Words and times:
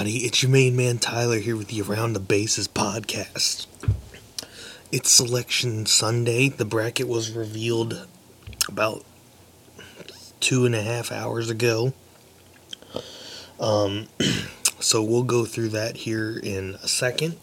everybody? 0.00 0.24
It's 0.24 0.42
your 0.42 0.50
main 0.50 0.76
man 0.76 0.96
Tyler 0.96 1.36
here 1.36 1.54
with 1.54 1.68
the 1.68 1.82
Around 1.82 2.14
the 2.14 2.20
Bases 2.20 2.66
podcast. 2.66 3.66
It's 4.90 5.10
Selection 5.10 5.84
Sunday. 5.84 6.48
The 6.48 6.64
bracket 6.64 7.06
was 7.06 7.32
revealed 7.32 8.08
about 8.66 9.04
two 10.40 10.64
and 10.64 10.74
a 10.74 10.80
half 10.80 11.12
hours 11.12 11.50
ago. 11.50 11.92
Um, 13.60 14.08
so 14.80 15.02
we'll 15.02 15.22
go 15.22 15.44
through 15.44 15.68
that 15.70 15.98
here 15.98 16.40
in 16.42 16.76
a 16.82 16.88
second. 16.88 17.36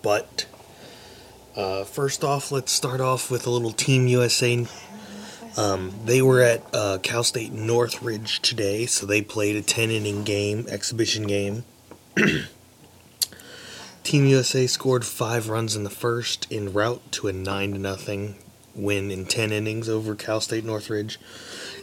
But 0.00 0.46
uh, 1.54 1.84
first 1.84 2.24
off, 2.24 2.50
let's 2.50 2.72
start 2.72 3.02
off 3.02 3.30
with 3.30 3.46
a 3.46 3.50
little 3.50 3.72
Team 3.72 4.06
USA 4.06 4.66
um, 5.58 5.92
they 6.04 6.22
were 6.22 6.40
at 6.40 6.62
uh, 6.72 6.98
Cal 7.02 7.24
State 7.24 7.52
Northridge 7.52 8.40
today, 8.40 8.86
so 8.86 9.06
they 9.06 9.20
played 9.20 9.56
a 9.56 9.60
10 9.60 9.90
inning 9.90 10.22
game, 10.22 10.66
exhibition 10.68 11.26
game. 11.26 11.64
Team 14.04 14.26
USA 14.26 14.68
scored 14.68 15.04
five 15.04 15.48
runs 15.48 15.74
in 15.74 15.82
the 15.82 15.90
first 15.90 16.46
en 16.52 16.72
route 16.72 17.10
to 17.10 17.26
a 17.26 17.32
9 17.32 17.72
to 17.72 17.78
nothing 17.78 18.36
win 18.76 19.10
in 19.10 19.26
10 19.26 19.50
innings 19.50 19.88
over 19.88 20.14
Cal 20.14 20.40
State 20.40 20.64
Northridge. 20.64 21.18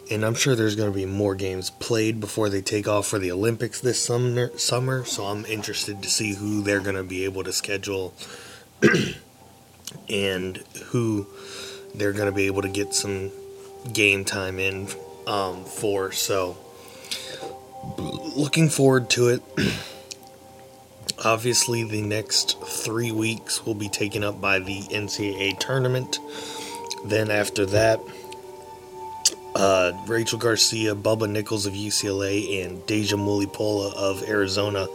And 0.10 0.24
I'm 0.24 0.36
sure 0.36 0.56
there's 0.56 0.78
going 0.78 0.90
to 0.90 0.96
be 0.96 1.06
more 1.06 1.36
games 1.36 1.70
played 1.70 2.22
before 2.22 2.48
they 2.48 2.62
take 2.62 2.88
off 2.88 3.08
for 3.08 3.20
the 3.20 3.34
Olympics 3.34 3.82
this 3.82 4.02
summer, 4.02 4.58
summer 4.58 5.04
so 5.04 5.26
I'm 5.26 5.44
interested 5.48 6.02
to 6.02 6.10
see 6.10 6.36
who 6.36 6.62
they're 6.62 6.80
going 6.80 6.96
to 6.96 7.04
be 7.04 7.26
able 7.26 7.44
to 7.44 7.52
schedule 7.52 8.14
and 10.10 10.64
who 10.86 11.28
they're 11.94 12.14
going 12.14 12.30
to 12.30 12.36
be 12.36 12.46
able 12.46 12.62
to 12.62 12.70
get 12.70 12.94
some 12.94 13.32
game 13.94 14.26
time 14.26 14.60
in 14.60 14.88
um, 15.28 15.64
for. 15.64 16.12
So, 16.12 16.58
looking 17.98 18.70
forward 18.70 19.10
to 19.12 19.30
it. 19.30 19.42
Obviously, 21.24 21.84
the 21.84 22.02
next 22.02 22.62
three 22.62 23.12
weeks 23.12 23.66
will 23.66 23.76
be 23.76 23.90
taken 23.90 24.24
up 24.24 24.42
by 24.42 24.60
the 24.60 24.82
NCAA 24.82 25.60
tournament. 25.60 26.20
Then, 27.06 27.32
after 27.32 27.66
that, 27.68 28.00
uh, 29.56 29.94
Rachel 30.08 30.38
Garcia, 30.38 30.94
Bubba 30.94 31.30
Nickles 31.30 31.66
of 31.66 31.74
UCLA, 31.74 32.66
and 32.66 32.80
Dejah 32.82 33.14
Mulipola 33.14 33.94
of 33.94 34.24
Arizona 34.24 34.88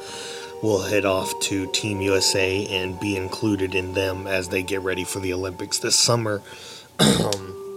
will 0.63 0.83
head 0.83 1.07
off 1.07 1.33
to 1.41 1.67
Team 1.73 2.03
USA 2.03 2.67
and 2.67 3.01
be 3.01 3.17
included 3.17 3.75
in 3.75 3.95
them 3.95 4.27
as 4.27 4.51
they 4.51 4.63
get 4.63 4.83
ready 4.83 5.05
for 5.05 5.19
the 5.21 5.33
Olympics 5.33 5.79
this 5.79 5.99
summer. 5.99 6.43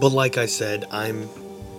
but 0.00 0.10
like 0.10 0.38
I 0.38 0.46
said, 0.46 0.86
I'm 0.90 1.28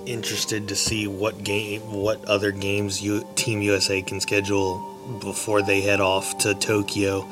interested 0.06 0.68
to 0.70 0.76
see 0.76 1.08
what 1.08 1.44
game, 1.44 1.82
what 1.92 2.24
other 2.26 2.52
games 2.52 3.02
you, 3.02 3.28
Team 3.36 3.62
USA 3.62 4.02
can 4.02 4.20
schedule 4.20 4.80
before 5.20 5.62
they 5.62 5.82
head 5.82 6.00
off 6.00 6.38
to 6.40 6.56
Tokyo. 6.56 7.28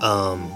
Um, 0.00 0.52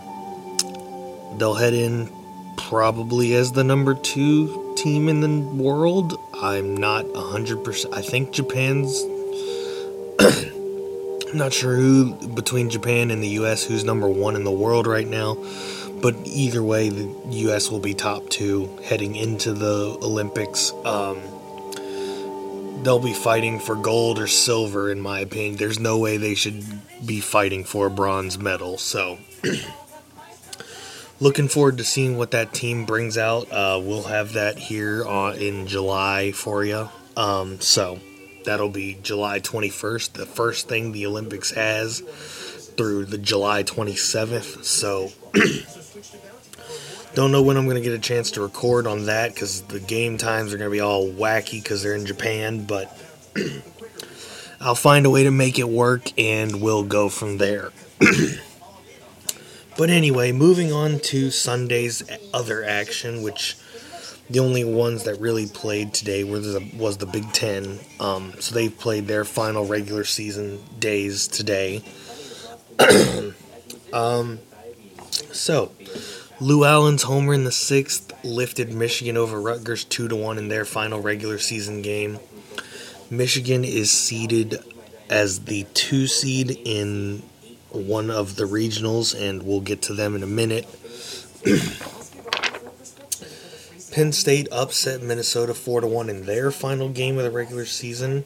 they'll 1.37 1.55
head 1.55 1.75
in 1.75 2.11
probably 2.57 3.35
as 3.35 3.53
the 3.53 3.65
number 3.65 3.95
two 3.95 4.75
team 4.77 5.09
in 5.09 5.21
the 5.21 5.63
world. 5.63 6.19
I'm 6.35 6.77
not 6.77 7.05
100%. 7.07 7.93
I 7.93 8.03
think 8.03 8.33
Japan's. 8.33 9.03
I'm 11.31 11.39
not 11.39 11.53
sure 11.53 11.75
who 11.75 12.15
between 12.29 12.71
Japan 12.71 13.11
and 13.11 13.23
the 13.23 13.29
US 13.41 13.65
who's 13.65 13.85
number 13.85 14.09
one 14.09 14.37
in 14.37 14.45
the 14.45 14.53
world 14.53 14.87
right 14.87 15.07
now. 15.07 15.37
But 16.01 16.17
either 16.25 16.63
way, 16.63 16.89
the 16.91 17.13
U.S. 17.31 17.71
will 17.71 17.81
be 17.81 17.95
top 17.95 18.29
two 18.29 18.79
heading 18.85 19.17
into 19.17 19.53
the 19.53 19.99
Olympics. 20.01 20.73
Um, 20.85 21.21
they'll 22.83 22.99
be 22.99 23.13
fighting 23.13 23.59
for 23.59 23.75
gold 23.75 24.19
or 24.19 24.27
silver, 24.27 24.91
in 24.91 25.01
my 25.01 25.21
opinion. 25.21 25.57
There's 25.57 25.79
no 25.79 25.99
way 25.99 26.17
they 26.17 26.35
should 26.35 26.65
be 27.05 27.21
fighting 27.21 27.65
for 27.65 27.87
a 27.87 27.91
bronze 27.91 28.39
medal. 28.39 28.79
So, 28.79 29.19
looking 31.21 31.49
forward 31.49 31.79
to 31.79 31.85
seeing 31.85 32.17
what 32.17 32.31
that 32.31 32.55
team 32.55 32.85
brings 32.85 33.19
out. 33.19 33.51
Uh, 33.51 33.81
we'll 33.83 34.05
have 34.05 34.35
that 34.35 34.59
here 34.59 35.05
on, 35.05 35.37
in 35.37 35.67
July 35.67 36.33
for 36.33 36.65
you. 36.65 36.89
Um, 37.17 37.61
so, 37.61 37.99
that'll 38.45 38.69
be 38.71 38.99
July 39.03 39.41
21st, 39.41 40.13
the 40.13 40.27
first 40.27 40.69
thing 40.69 40.93
the 40.93 41.07
Olympics 41.07 41.51
has 41.51 42.01
through 42.77 43.07
the 43.07 43.19
July 43.19 43.65
27th. 43.65 44.65
So, 44.65 45.11
Don't 47.19 47.33
know 47.33 47.43
when 47.43 47.57
I'm 47.57 47.65
going 47.65 47.75
to 47.75 47.83
get 47.83 47.93
a 47.93 47.99
chance 47.99 48.31
to 48.31 48.43
record 48.43 48.87
on 48.87 49.07
that 49.07 49.35
because 49.35 49.63
the 49.63 49.81
game 49.81 50.19
times 50.19 50.55
are 50.55 50.57
going 50.57 50.71
to 50.71 50.73
be 50.73 50.79
all 50.79 51.09
wacky 51.09 51.61
because 51.61 51.83
they're 51.83 51.97
in 51.97 52.07
Japan, 52.07 52.65
but 52.65 52.97
I'll 54.61 54.77
find 54.77 55.05
a 55.05 55.11
way 55.11 55.25
to 55.25 55.33
make 55.33 55.59
it 55.59 55.69
work 55.69 56.17
and 56.17 56.63
we'll 56.63 56.85
go 56.85 57.09
from 57.09 57.39
there. 57.39 57.73
but 59.77 59.91
anyway, 59.91 60.31
moving 60.31 60.73
on 60.73 61.01
to 61.01 61.33
Sunday's 61.33 62.05
other 62.33 62.63
action, 62.63 63.23
which 63.23 63.57
the 64.31 64.39
only 64.39 64.63
ones 64.63 65.03
that 65.03 65.19
really 65.19 65.49
played 65.49 65.93
today 65.95 66.23
were 66.23 66.39
the, 66.39 66.71
was 66.77 66.99
the 66.99 67.07
Big 67.07 67.33
Ten. 67.33 67.81
Um, 67.99 68.33
so 68.39 68.55
they 68.55 68.69
played 68.69 69.09
their 69.09 69.25
final 69.25 69.67
regular 69.67 70.05
season 70.05 70.61
days 70.79 71.27
today. 71.27 71.83
um, 73.93 74.39
so 75.33 75.73
Lou 76.41 76.65
Allen's 76.65 77.03
homer 77.03 77.35
in 77.35 77.43
the 77.43 77.51
sixth 77.51 78.13
lifted 78.25 78.73
Michigan 78.73 79.17
over 79.17 79.41
Rutgers 79.41 79.83
2 79.83 80.07
to 80.07 80.15
1 80.15 80.39
in 80.39 80.47
their 80.47 80.65
final 80.65 81.01
regular 81.01 81.37
season 81.37 81.83
game. 81.83 82.21
Michigan 83.11 83.65
is 83.65 83.91
seeded 83.91 84.63
as 85.11 85.47
the 85.47 85.67
two 85.75 86.07
seed 86.07 86.57
in 86.65 87.25
one 87.71 88.09
of 88.09 88.37
the 88.37 88.45
regionals, 88.45 89.21
and 89.21 89.43
we'll 89.43 89.61
get 89.61 89.83
to 89.83 89.95
them 89.95 90.15
in 90.15 90.23
a 90.23 90.29
minute. 90.29 90.65
Penn 93.91 94.13
State 94.13 94.47
upset 94.53 95.03
Minnesota 95.03 95.55
4 95.55 95.81
to 95.81 95.89
1 95.89 96.09
in 96.09 96.25
their 96.25 96.53
final 96.53 96.89
game 96.89 97.19
of 97.19 97.25
the 97.25 97.33
regular 97.33 97.67
season. 97.67 98.25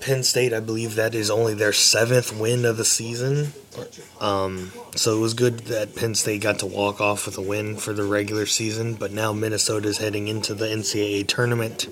Penn 0.00 0.22
State, 0.22 0.52
I 0.52 0.60
believe 0.60 0.94
that 0.94 1.14
is 1.14 1.30
only 1.30 1.54
their 1.54 1.72
seventh 1.72 2.38
win 2.38 2.64
of 2.64 2.76
the 2.76 2.84
season. 2.84 3.52
Um, 4.20 4.72
so 4.94 5.16
it 5.16 5.20
was 5.20 5.34
good 5.34 5.60
that 5.66 5.94
Penn 5.94 6.14
State 6.14 6.42
got 6.42 6.60
to 6.60 6.66
walk 6.66 7.00
off 7.00 7.26
with 7.26 7.36
a 7.38 7.42
win 7.42 7.76
for 7.76 7.92
the 7.92 8.04
regular 8.04 8.46
season, 8.46 8.94
but 8.94 9.12
now 9.12 9.32
Minnesota 9.32 9.88
is 9.88 9.98
heading 9.98 10.28
into 10.28 10.54
the 10.54 10.66
NCAA 10.66 11.26
tournament. 11.26 11.88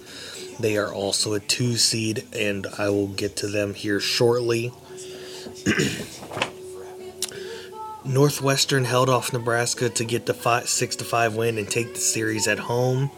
They 0.58 0.76
are 0.76 0.92
also 0.92 1.34
a 1.34 1.40
two 1.40 1.76
seed, 1.76 2.26
and 2.34 2.66
I 2.78 2.88
will 2.88 3.08
get 3.08 3.36
to 3.36 3.48
them 3.48 3.74
here 3.74 4.00
shortly. 4.00 4.72
Northwestern 8.04 8.84
held 8.84 9.08
off 9.08 9.32
Nebraska 9.32 9.88
to 9.88 10.04
get 10.04 10.26
the 10.26 10.34
five, 10.34 10.68
six 10.68 10.94
to 10.96 11.04
five 11.04 11.34
win 11.36 11.58
and 11.58 11.68
take 11.68 11.94
the 11.94 12.00
series 12.00 12.46
at 12.46 12.58
home. 12.58 13.10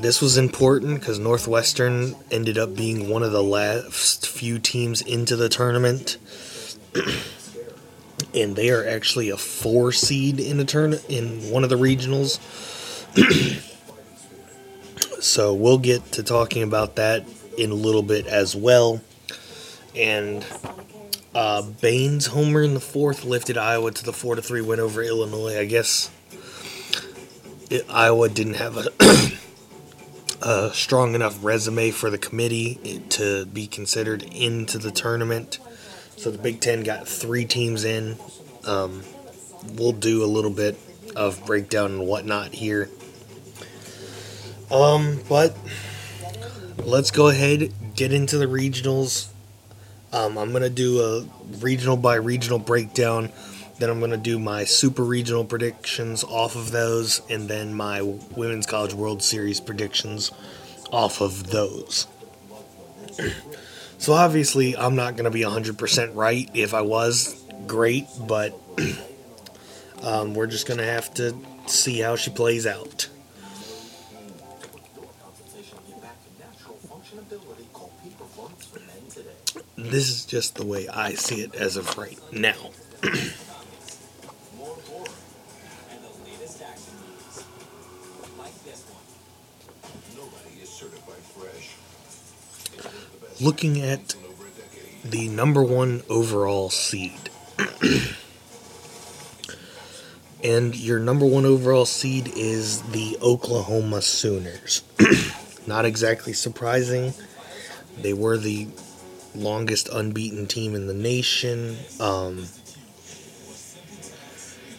This 0.00 0.22
was 0.22 0.38
important 0.38 0.98
because 0.98 1.18
Northwestern 1.18 2.16
ended 2.30 2.56
up 2.56 2.74
being 2.74 3.10
one 3.10 3.22
of 3.22 3.32
the 3.32 3.42
last 3.42 4.26
few 4.26 4.58
teams 4.58 5.02
into 5.02 5.36
the 5.36 5.50
tournament. 5.50 6.16
and 8.34 8.56
they 8.56 8.70
are 8.70 8.86
actually 8.86 9.28
a 9.28 9.36
four 9.36 9.92
seed 9.92 10.40
in 10.40 10.56
the 10.56 10.64
turn 10.64 10.94
in 11.10 11.50
one 11.50 11.64
of 11.64 11.70
the 11.70 11.76
regionals. 11.76 12.38
so 15.20 15.52
we'll 15.52 15.78
get 15.78 16.12
to 16.12 16.22
talking 16.22 16.62
about 16.62 16.96
that 16.96 17.26
in 17.58 17.70
a 17.70 17.74
little 17.74 18.02
bit 18.02 18.26
as 18.26 18.56
well. 18.56 19.02
And 19.94 20.46
uh, 21.34 21.60
Baines 21.60 22.26
homer 22.26 22.62
in 22.62 22.72
the 22.72 22.80
fourth 22.80 23.24
lifted 23.24 23.58
Iowa 23.58 23.90
to 23.90 24.04
the 24.04 24.14
four 24.14 24.34
to 24.34 24.40
three 24.40 24.62
win 24.62 24.80
over 24.80 25.02
Illinois. 25.02 25.58
I 25.58 25.66
guess 25.66 26.10
it, 27.68 27.84
Iowa 27.90 28.30
didn't 28.30 28.54
have 28.54 28.78
a, 28.78 28.88
a 30.42 30.70
strong 30.72 31.14
enough 31.14 31.42
resume 31.42 31.90
for 31.90 32.10
the 32.10 32.18
committee 32.18 33.02
to 33.10 33.46
be 33.46 33.66
considered 33.66 34.22
into 34.22 34.78
the 34.78 34.90
tournament. 34.90 35.58
So 36.16 36.30
the 36.30 36.38
Big 36.38 36.60
Ten 36.60 36.82
got 36.82 37.06
three 37.08 37.44
teams 37.44 37.84
in. 37.84 38.16
Um, 38.64 39.02
we'll 39.74 39.92
do 39.92 40.24
a 40.24 40.26
little 40.26 40.50
bit 40.50 40.78
of 41.16 41.44
breakdown 41.46 41.92
and 41.92 42.06
whatnot 42.06 42.48
here. 42.48 42.88
Um, 44.70 45.20
but 45.28 45.56
let's 46.84 47.10
go 47.10 47.28
ahead 47.28 47.72
get 48.00 48.14
into 48.14 48.38
the 48.38 48.46
regionals. 48.46 49.28
Um, 50.10 50.38
I'm 50.38 50.52
gonna 50.52 50.70
do 50.70 51.00
a 51.02 51.56
regional 51.58 51.98
by 51.98 52.14
regional 52.14 52.58
breakdown. 52.58 53.30
Then 53.80 53.90
I'm 53.90 53.98
gonna 53.98 54.16
do 54.16 54.38
my 54.38 54.64
super 54.64 55.02
regional 55.02 55.44
predictions 55.44 56.22
off 56.22 56.54
of 56.54 56.70
those, 56.70 57.22
and 57.28 57.48
then 57.48 57.74
my 57.74 58.02
Women's 58.02 58.66
College 58.66 58.94
World 58.94 59.22
Series 59.22 59.58
predictions 59.58 60.30
off 60.92 61.20
of 61.20 61.50
those. 61.50 62.06
So 63.98 64.14
obviously, 64.14 64.76
I'm 64.76 64.96
not 64.96 65.16
going 65.16 65.24
to 65.24 65.30
be 65.30 65.42
100% 65.42 66.14
right. 66.14 66.48
If 66.54 66.72
I 66.72 66.80
was, 66.80 67.44
great, 67.66 68.06
but 68.26 68.58
um, 70.02 70.32
we're 70.32 70.46
just 70.46 70.66
going 70.66 70.78
to 70.78 70.86
have 70.86 71.12
to 71.14 71.36
see 71.66 72.00
how 72.00 72.16
she 72.16 72.30
plays 72.30 72.66
out. 72.66 73.08
This 79.76 80.08
is 80.08 80.24
just 80.24 80.54
the 80.54 80.64
way 80.64 80.88
I 80.88 81.12
see 81.12 81.42
it 81.42 81.54
as 81.54 81.76
of 81.76 81.98
right 81.98 82.18
now. 82.32 82.70
Looking 93.40 93.80
at 93.80 94.14
the 95.02 95.28
number 95.28 95.62
one 95.62 96.02
overall 96.10 96.68
seed. 96.68 97.30
and 100.44 100.76
your 100.76 100.98
number 100.98 101.24
one 101.24 101.46
overall 101.46 101.86
seed 101.86 102.30
is 102.36 102.82
the 102.82 103.16
Oklahoma 103.22 104.02
Sooners. 104.02 104.82
Not 105.66 105.86
exactly 105.86 106.34
surprising. 106.34 107.14
They 107.98 108.12
were 108.12 108.36
the 108.36 108.68
longest 109.34 109.88
unbeaten 109.88 110.46
team 110.46 110.74
in 110.74 110.86
the 110.86 110.94
nation. 110.94 111.78
Um, 111.98 112.46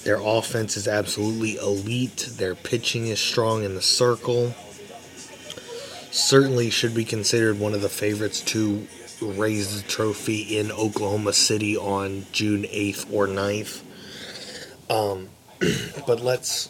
their 0.03 0.19
offense 0.21 0.77
is 0.77 0.87
absolutely 0.87 1.55
elite. 1.55 2.29
Their 2.37 2.55
pitching 2.55 3.07
is 3.07 3.19
strong 3.19 3.63
in 3.63 3.75
the 3.75 3.81
circle. 3.81 4.53
Certainly 6.11 6.69
should 6.71 6.93
be 6.93 7.05
considered 7.05 7.59
one 7.59 7.73
of 7.73 7.81
the 7.81 7.89
favorites 7.89 8.41
to 8.41 8.85
raise 9.21 9.81
the 9.81 9.87
trophy 9.87 10.57
in 10.57 10.71
Oklahoma 10.71 11.31
City 11.31 11.77
on 11.77 12.25
June 12.31 12.63
8th 12.63 13.11
or 13.13 13.27
9th. 13.27 13.81
Um, 14.89 15.29
but 16.07 16.21
let's 16.21 16.69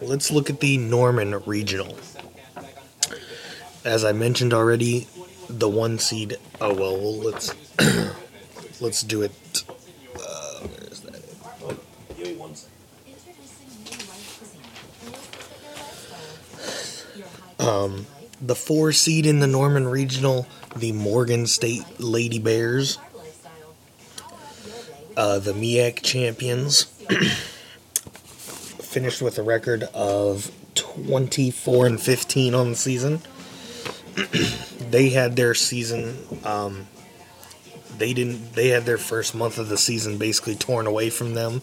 let's 0.00 0.30
look 0.30 0.48
at 0.48 0.60
the 0.60 0.78
Norman 0.78 1.42
Regional. 1.44 1.98
As 3.84 4.04
I 4.04 4.12
mentioned 4.12 4.54
already, 4.54 5.08
the 5.48 5.68
one 5.68 5.98
seed. 5.98 6.38
Oh 6.60 6.72
well, 6.72 6.96
well 6.96 7.16
let's 7.16 7.54
let's 8.80 9.02
do 9.02 9.22
it. 9.22 9.32
Uh, 10.16 10.60
where 10.60 10.90
is 10.90 11.00
that? 11.00 11.22
Oh, 11.62 11.76
give 12.16 12.28
me 12.28 12.36
one 12.36 12.54
second. 12.54 12.74
Um, 17.58 18.06
the 18.40 18.54
four 18.54 18.92
seed 18.92 19.26
in 19.26 19.40
the 19.40 19.46
Norman 19.46 19.88
Regional, 19.88 20.46
the 20.76 20.92
Morgan 20.92 21.46
State 21.46 21.82
Lady 21.98 22.38
Bears, 22.38 22.98
uh, 25.16 25.38
the 25.38 25.52
MEAC 25.52 26.02
champions, 26.02 26.84
finished 28.80 29.20
with 29.20 29.38
a 29.38 29.42
record 29.42 29.82
of 29.94 30.50
24 30.74 31.86
and 31.86 32.00
15 32.00 32.54
on 32.54 32.70
the 32.70 32.76
season. 32.76 33.20
they 34.90 35.10
had 35.10 35.36
their 35.36 35.54
season. 35.54 36.16
Um, 36.44 36.86
they 37.96 38.12
didn't. 38.12 38.52
They 38.54 38.68
had 38.68 38.84
their 38.86 38.98
first 38.98 39.34
month 39.34 39.58
of 39.58 39.68
the 39.68 39.76
season 39.76 40.18
basically 40.18 40.54
torn 40.54 40.86
away 40.86 41.10
from 41.10 41.34
them. 41.34 41.62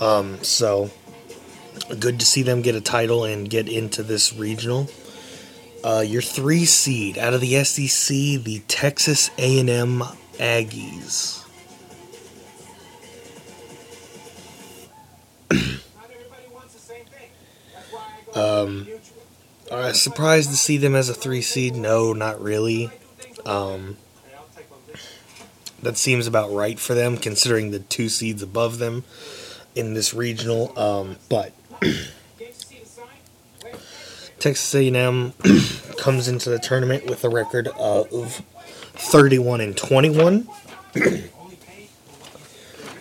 Um, 0.00 0.42
so 0.42 0.90
good 1.98 2.20
to 2.20 2.26
see 2.26 2.42
them 2.42 2.62
get 2.62 2.74
a 2.74 2.80
title 2.80 3.24
and 3.24 3.48
get 3.48 3.68
into 3.68 4.02
this 4.02 4.34
regional. 4.34 4.88
Uh, 5.82 6.00
your 6.00 6.20
three 6.20 6.64
seed 6.66 7.16
out 7.16 7.32
of 7.32 7.40
the 7.40 7.64
SEC, 7.64 8.14
the 8.44 8.62
Texas 8.68 9.30
A&M 9.38 10.02
Aggies. 10.38 11.42
um, 18.34 18.86
uh, 19.70 19.92
surprised 19.92 20.50
to 20.50 20.56
see 20.56 20.76
them 20.76 20.94
as 20.94 21.08
a 21.08 21.14
three 21.14 21.42
seed? 21.42 21.76
No, 21.76 22.12
not 22.12 22.42
really. 22.42 22.90
Um, 23.46 23.96
that 25.82 25.96
seems 25.96 26.26
about 26.26 26.52
right 26.52 26.78
for 26.78 26.94
them, 26.94 27.16
considering 27.16 27.70
the 27.70 27.78
two 27.78 28.08
seeds 28.08 28.42
above 28.42 28.78
them 28.78 29.04
in 29.74 29.94
this 29.94 30.12
regional. 30.12 30.78
Um, 30.78 31.16
but 31.28 31.54
Texas 34.40 34.74
A&M 34.74 35.34
comes 35.98 36.26
into 36.26 36.48
the 36.48 36.58
tournament 36.58 37.04
with 37.04 37.24
a 37.24 37.28
record 37.28 37.68
of 37.78 38.42
31 38.94 39.60
and 39.60 39.76
21. 39.76 40.48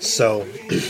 so 0.02 0.46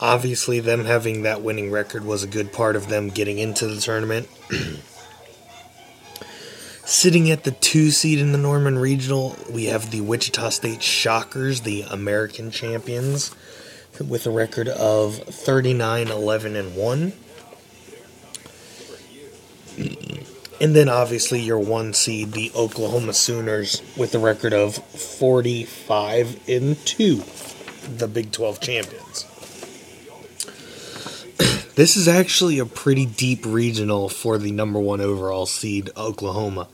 obviously 0.00 0.60
them 0.60 0.84
having 0.84 1.22
that 1.22 1.42
winning 1.42 1.72
record 1.72 2.04
was 2.04 2.22
a 2.22 2.28
good 2.28 2.52
part 2.52 2.76
of 2.76 2.88
them 2.88 3.08
getting 3.08 3.38
into 3.38 3.66
the 3.66 3.80
tournament. 3.80 4.28
Sitting 6.84 7.28
at 7.28 7.42
the 7.42 7.50
two 7.50 7.90
seed 7.90 8.20
in 8.20 8.30
the 8.30 8.38
Norman 8.38 8.78
Regional, 8.78 9.36
we 9.50 9.64
have 9.64 9.90
the 9.90 10.00
Wichita 10.00 10.50
State 10.50 10.82
Shockers, 10.82 11.62
the 11.62 11.82
American 11.82 12.52
champions, 12.52 13.34
with 14.00 14.26
a 14.26 14.30
record 14.30 14.68
of 14.68 15.16
39, 15.16 16.08
11, 16.08 16.56
and 16.56 16.76
1. 16.76 17.12
And 20.60 20.74
then 20.74 20.88
obviously 20.88 21.40
your 21.40 21.58
one 21.58 21.94
seed, 21.94 22.32
the 22.32 22.50
Oklahoma 22.54 23.12
Sooners, 23.12 23.82
with 23.96 24.14
a 24.14 24.18
record 24.18 24.52
of 24.52 24.76
45 24.76 26.48
and 26.48 26.76
2, 26.84 27.22
the 27.96 28.08
Big 28.08 28.32
12 28.32 28.60
champions. 28.60 29.24
This 31.78 31.96
is 31.96 32.08
actually 32.08 32.58
a 32.58 32.66
pretty 32.66 33.06
deep 33.06 33.46
regional 33.46 34.08
for 34.08 34.36
the 34.36 34.50
number 34.50 34.80
one 34.80 35.00
overall 35.00 35.46
seed, 35.46 35.90
Oklahoma. 35.96 36.66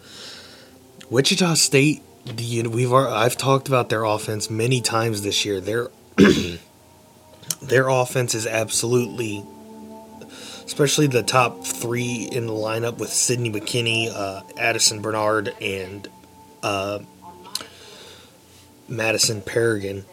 Wichita 1.11 1.55
State, 1.55 2.03
the, 2.25 2.63
we've 2.63 2.91
I've 2.91 3.37
talked 3.37 3.69
about 3.69 3.91
their 3.91 4.05
offense 4.05 4.49
many 4.49 4.81
times 4.81 5.21
this 5.23 5.45
year. 5.45 5.61
Their 5.61 5.91
their 7.63 7.89
offense 7.89 8.35
is 8.35 8.47
absolutely, 8.47 9.45
especially 10.67 11.07
the 11.07 11.23
top 11.23 11.65
three 11.65 12.29
in 12.31 12.47
the 12.47 12.53
lineup 12.53 12.99
with 12.99 13.11
Sydney 13.11 13.51
McKinney, 13.51 14.11
uh, 14.13 14.43
Addison 14.57 15.03
Barnard, 15.03 15.55
and 15.61 16.09
uh, 16.63 17.01
Madison 18.89 19.43
Perrigan. 19.43 20.05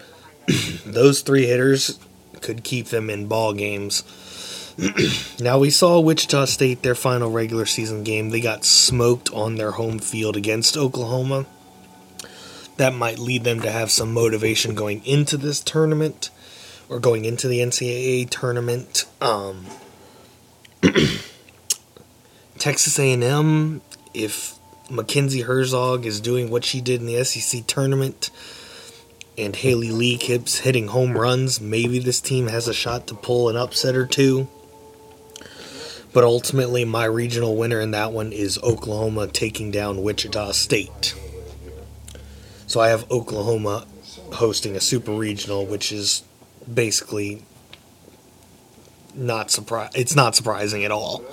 Those 0.86 1.22
three 1.22 1.46
hitters 1.46 2.00
could 2.42 2.64
keep 2.64 2.88
them 2.88 3.10
in 3.10 3.28
ball 3.28 3.54
games 3.54 4.04
now 5.40 5.60
we 5.60 5.70
saw 5.70 6.00
Wichita 6.00 6.46
State 6.46 6.82
their 6.82 6.96
final 6.96 7.30
regular 7.30 7.66
season 7.66 8.04
game. 8.04 8.30
They 8.30 8.42
got 8.42 8.64
smoked 8.66 9.32
on 9.32 9.56
their 9.56 9.72
home 9.72 10.00
field 10.00 10.38
against 10.38 10.78
Oklahoma. 10.78 11.46
That 12.78 12.94
might 12.94 13.20
lead 13.20 13.44
them 13.44 13.60
to 13.62 13.72
have 13.72 13.92
some 13.92 14.14
motivation 14.14 14.74
going 14.74 15.06
into 15.06 15.38
this 15.38 15.60
tournament 15.60 16.30
or 16.90 17.00
going 17.00 17.26
into 17.26 17.48
the 17.48 17.60
NCAA 17.60 18.30
tournament. 18.30 19.06
Um, 19.20 19.66
Texas 22.58 22.98
A&M, 23.00 23.82
if 24.14 24.58
Makinzy 24.90 25.44
Herzog 25.44 26.06
is 26.06 26.20
doing 26.20 26.50
what 26.50 26.66
she 26.66 26.82
did 26.82 27.02
in 27.02 27.08
the 27.08 27.24
SEC 27.24 27.66
tournament, 27.68 28.30
and 29.38 29.56
Haley 29.56 29.92
Lee 29.92 30.18
keeps 30.18 30.60
hitting 30.60 30.88
home 30.88 31.18
runs, 31.18 31.62
maybe 31.62 32.00
this 32.00 32.20
team 32.20 32.48
has 32.48 32.68
a 32.68 32.74
shot 32.74 33.08
to 33.08 33.16
pull 33.16 33.50
an 33.50 33.56
upset 33.56 33.96
or 33.96 34.06
two. 34.06 34.48
But 36.14 36.24
ultimately, 36.24 36.84
my 36.84 37.06
regional 37.06 37.56
winner 37.56 37.80
in 37.80 37.92
that 37.92 38.12
one 38.12 38.34
is 38.34 38.60
Oklahoma 38.62 39.28
taking 39.28 39.72
down 39.72 40.04
Wichita 40.04 40.52
State. 40.52 41.16
So 42.68 42.82
I 42.82 42.90
have 42.90 43.10
Oklahoma 43.10 43.86
hosting 44.34 44.76
a 44.76 44.82
super 44.82 45.14
regional, 45.14 45.66
which 45.66 45.92
is 45.92 46.24
basically 46.72 47.44
not 49.16 49.52
surprise. 49.52 49.92
It's 49.96 50.16
not 50.16 50.36
surprising 50.36 50.86
at 50.86 50.92
all. 50.92 51.24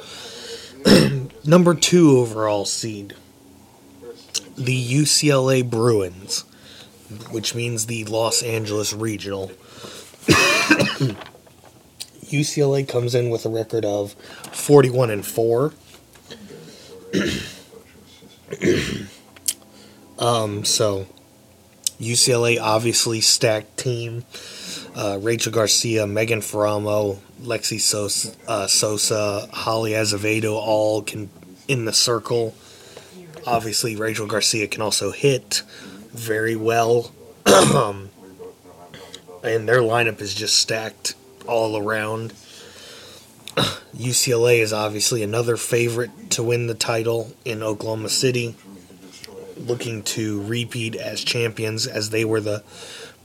Number 1.44 1.74
two 1.74 2.18
overall 2.18 2.64
seed, 2.64 3.14
the 4.56 4.94
UCLA 4.94 5.68
Bruins, 5.68 6.42
which 7.30 7.54
means 7.54 7.86
the 7.86 8.04
Los 8.04 8.42
Angeles 8.42 8.92
Regional. 8.92 9.48
UCLA 12.26 12.86
comes 12.86 13.14
in 13.14 13.30
with 13.30 13.46
a 13.46 13.48
record 13.48 13.84
of 13.84 14.12
41 14.52 15.10
and 15.10 15.24
4. 15.24 15.72
um, 20.18 20.64
so 20.64 21.06
UCLA 22.00 22.60
obviously 22.60 23.20
stacked 23.20 23.78
team. 23.78 24.24
Uh, 24.94 25.18
Rachel 25.20 25.52
Garcia, 25.52 26.06
Megan 26.06 26.40
Faraimo, 26.40 27.18
Lexi 27.40 27.80
Sosa, 27.80 28.34
uh, 28.46 28.66
Sosa, 28.66 29.48
Holly 29.52 29.94
Azevedo, 29.94 30.54
all 30.54 31.02
can 31.02 31.30
in 31.66 31.84
the 31.84 31.92
circle. 31.92 32.54
Obviously, 33.46 33.94
Rachel 33.96 34.26
Garcia 34.26 34.66
can 34.66 34.82
also 34.82 35.12
hit 35.12 35.62
very 36.12 36.56
well, 36.56 37.12
and 37.46 38.08
their 39.42 39.80
lineup 39.80 40.20
is 40.20 40.34
just 40.34 40.56
stacked 40.56 41.14
all 41.46 41.76
around. 41.76 42.32
UCLA 43.96 44.58
is 44.58 44.72
obviously 44.72 45.22
another 45.22 45.56
favorite 45.56 46.30
to 46.30 46.42
win 46.42 46.66
the 46.66 46.74
title 46.74 47.32
in 47.44 47.62
Oklahoma 47.62 48.08
City, 48.08 48.56
looking 49.56 50.02
to 50.02 50.42
repeat 50.42 50.96
as 50.96 51.22
champions 51.22 51.86
as 51.86 52.10
they 52.10 52.24
were 52.24 52.40
the 52.40 52.62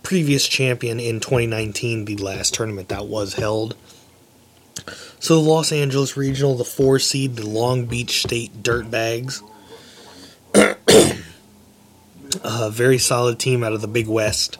previous 0.04 0.48
champion 0.48 1.00
in 1.00 1.20
2019, 1.20 2.06
the 2.06 2.18
last 2.18 2.54
tournament 2.54 2.90
that 2.90 3.08
was 3.08 3.36
held. 3.36 3.76
So 5.24 5.42
the 5.42 5.50
Los 5.50 5.72
Angeles 5.72 6.18
Regional, 6.18 6.56
the 6.56 6.66
four 6.66 7.00
seed, 7.00 7.38
the 7.38 7.48
Long 7.48 7.86
Beach 7.86 8.24
State 8.24 8.62
Dirtbags. 8.62 9.42
a 12.44 12.70
very 12.70 12.98
solid 12.98 13.40
team 13.40 13.64
out 13.64 13.72
of 13.72 13.80
the 13.80 13.88
Big 13.88 14.10
West. 14.10 14.58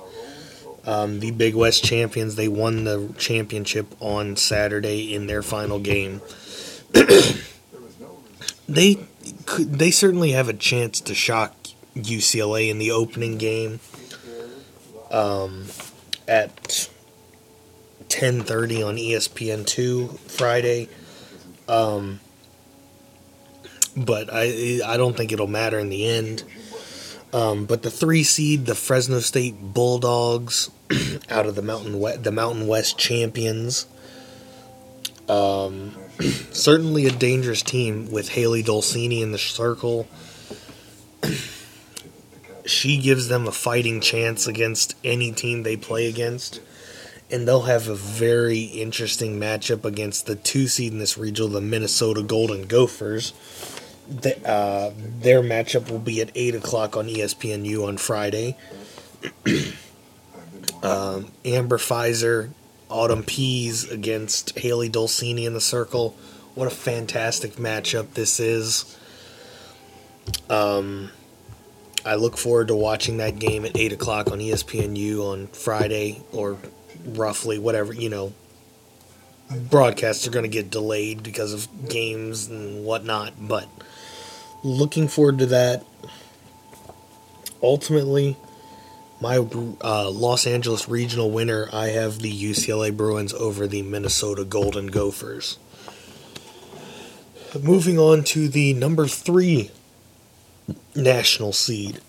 Um, 0.86 1.20
the 1.20 1.32
Big 1.32 1.54
West 1.54 1.84
champions, 1.84 2.38
they 2.38 2.48
won 2.48 2.86
the 2.86 3.14
championship 3.18 3.88
on 4.00 4.38
Saturday 4.38 5.14
in 5.14 5.28
their 5.28 5.42
final 5.42 5.80
game. 5.80 6.22
they 8.70 9.00
they 9.60 9.92
certainly 9.92 10.32
have 10.32 10.48
a 10.48 10.54
chance 10.54 11.02
to 11.02 11.14
shock 11.14 11.58
UCLA 11.94 12.70
in 12.70 12.78
the 12.78 12.90
opening 12.90 13.38
game 13.38 13.82
um, 15.12 15.66
at 16.26 16.88
10:30 18.14 18.84
on 18.84 18.98
ESPN2 18.98 20.20
Friday. 20.30 20.88
Um, 21.68 22.20
but 23.98 24.30
I 24.32 24.80
I 24.86 24.98
don't 24.98 25.18
think 25.18 25.32
it'll 25.32 25.48
matter 25.48 25.80
in 25.80 25.90
the 25.90 26.08
end. 26.08 26.44
Um, 27.34 27.66
but 27.66 27.82
the 27.82 27.90
three 27.90 28.24
seed, 28.24 28.68
the 28.68 28.76
Fresno 28.76 29.20
State 29.20 29.56
Bulldogs, 29.60 30.70
out 31.30 31.48
of 31.48 31.56
the 31.56 31.64
Mountain 31.64 32.00
West, 32.00 32.24
the 32.24 32.32
Mountain 32.32 32.68
West 32.68 33.00
champions. 33.00 33.88
Um, 35.28 35.96
certainly 36.52 37.08
a 37.08 37.12
dangerous 37.12 37.64
team 37.64 38.12
with 38.12 38.30
Hailey 38.30 38.62
Dolcini 38.62 39.22
in 39.22 39.32
the 39.32 39.40
circle. 39.40 40.08
she 42.66 42.98
gives 42.98 43.30
them 43.30 43.48
a 43.48 43.52
fighting 43.52 44.00
chance 44.00 44.46
against 44.46 44.96
any 45.04 45.32
team 45.32 45.64
they 45.64 45.76
play 45.76 46.08
against. 46.08 46.62
And 47.34 47.48
they'll 47.48 47.64
have 47.64 47.90
a 47.90 47.96
very 47.96 48.62
interesting 48.62 49.40
matchup 49.40 49.84
against 49.84 50.28
the 50.28 50.36
two 50.36 50.68
seed 50.68 50.94
in 50.94 51.00
this 51.00 51.18
regional, 51.18 51.50
the 51.50 51.62
Minnesota 51.62 52.22
Golden 52.22 52.68
Gophers 52.68 53.34
the, 54.08 54.48
uh, 54.48 54.92
their 54.98 55.42
matchup 55.42 55.90
will 55.90 56.00
be 56.00 56.22
at 56.22 56.32
8 56.36 56.56
o'clock 56.56 56.98
on 56.98 57.08
ESPNU 57.08 57.88
on 57.88 57.98
Friday. 57.98 58.58
um, 60.84 61.32
Amber 61.46 61.78
Fiser, 61.78 62.50
Autumn 62.90 63.24
Pease 63.24 63.90
against 63.90 64.58
Hailey 64.60 64.90
Dolcini 64.90 65.46
in 65.46 65.54
the 65.54 65.62
circle. 65.62 66.16
What 66.56 66.68
a 66.68 66.76
fantastic 66.76 67.54
matchup 67.54 68.14
this 68.14 68.40
is. 68.40 68.98
Um, 70.50 71.10
I 72.06 72.16
look 72.16 72.38
forward 72.38 72.68
to 72.68 72.76
watching 72.76 73.18
that 73.18 73.40
game 73.40 73.66
at 73.66 73.78
8 73.78 73.94
o'clock 73.94 74.32
on 74.32 74.40
ESPNU 74.40 75.24
on 75.24 75.48
Friday, 75.48 76.22
or 76.34 76.58
roughly, 77.06 77.60
whatever, 77.60 77.94
you 77.94 78.10
know. 78.10 78.34
Broadcasts 79.70 80.28
are 80.28 80.32
going 80.32 80.44
to 80.44 80.50
get 80.50 80.72
delayed 80.72 81.22
because 81.22 81.54
of 81.54 81.90
games 81.90 82.48
and 82.48 82.86
whatnot, 82.86 83.34
but 83.40 83.68
looking 84.64 85.08
forward 85.08 85.40
to 85.40 85.46
that. 85.48 85.86
Ultimately, 87.62 88.36
my 89.22 89.38
uh, 89.38 90.10
Los 90.10 90.48
Angeles 90.48 90.90
regional 90.90 91.32
winner, 91.32 91.70
I 91.72 91.88
have 91.88 92.20
the 92.20 92.32
UCLA 92.32 92.96
Bruins 92.96 93.34
over 93.34 93.68
the 93.68 93.82
Minnesota 93.82 94.44
Golden 94.44 94.88
Gophers. 94.88 95.58
Moving 97.62 98.00
on 98.00 98.24
to 98.26 98.50
the 98.50 98.74
number 98.74 99.08
three 99.08 99.72
national 100.96 101.54
seed. 101.54 102.02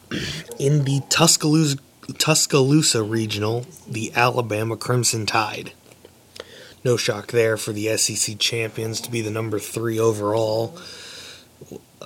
In 0.59 0.85
the 0.85 1.03
Tuscaloosa, 1.09 1.79
Tuscaloosa 2.19 3.03
regional, 3.03 3.67
the 3.89 4.13
Alabama 4.15 4.77
Crimson 4.77 5.27
Tide. 5.27 5.73
No 6.85 6.97
shock 6.97 7.29
there 7.29 7.57
for 7.57 7.73
the 7.73 7.97
SEC 7.97 8.39
champions 8.39 9.01
to 9.01 9.11
be 9.11 9.23
the 9.23 9.31
number 9.31 9.59
three 9.59 9.99
overall 9.99 10.79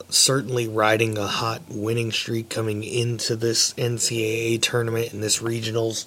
certainly 0.09 0.69
riding 0.69 1.19
a 1.19 1.27
hot 1.27 1.63
winning 1.69 2.11
streak 2.13 2.49
coming 2.49 2.85
into 2.85 3.37
this 3.37 3.75
NCAA 3.75 4.61
tournament 4.61 5.13
and 5.13 5.23
this 5.23 5.39
regionals. 5.39 6.07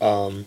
Um, 0.00 0.46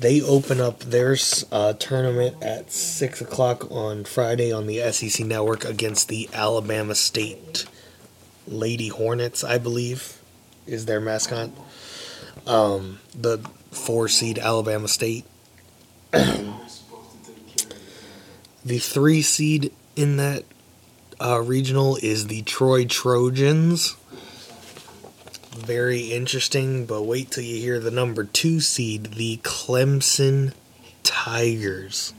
they 0.00 0.20
open 0.20 0.60
up 0.60 0.80
their 0.80 1.16
uh, 1.52 1.72
tournament 1.74 2.42
at 2.42 2.72
6 2.72 3.20
o'clock 3.20 3.70
on 3.70 4.04
Friday 4.04 4.52
on 4.52 4.66
the 4.66 4.80
SEC 4.92 5.24
network 5.24 5.64
against 5.64 6.08
the 6.08 6.28
Alabama 6.32 6.94
State 6.94 7.66
Lady 8.46 8.88
Hornets, 8.88 9.44
I 9.44 9.58
believe, 9.58 10.20
is 10.66 10.86
their 10.86 11.00
mascot. 11.00 11.50
Um, 12.46 13.00
the 13.14 13.38
four 13.70 14.08
seed 14.08 14.38
Alabama 14.38 14.88
State. 14.88 15.24
the 16.12 16.54
three 18.78 19.22
seed 19.22 19.72
in 19.96 20.16
that 20.16 20.44
uh, 21.20 21.40
regional 21.40 21.96
is 22.02 22.26
the 22.26 22.42
Troy 22.42 22.84
Trojans. 22.84 23.96
Very 25.52 26.12
interesting, 26.12 26.84
but 26.84 27.02
wait 27.02 27.30
till 27.30 27.44
you 27.44 27.60
hear 27.60 27.78
the 27.78 27.90
number 27.90 28.24
two 28.24 28.60
seed, 28.60 29.14
the 29.14 29.38
Clemson 29.38 30.52
Tigers. 31.04 32.12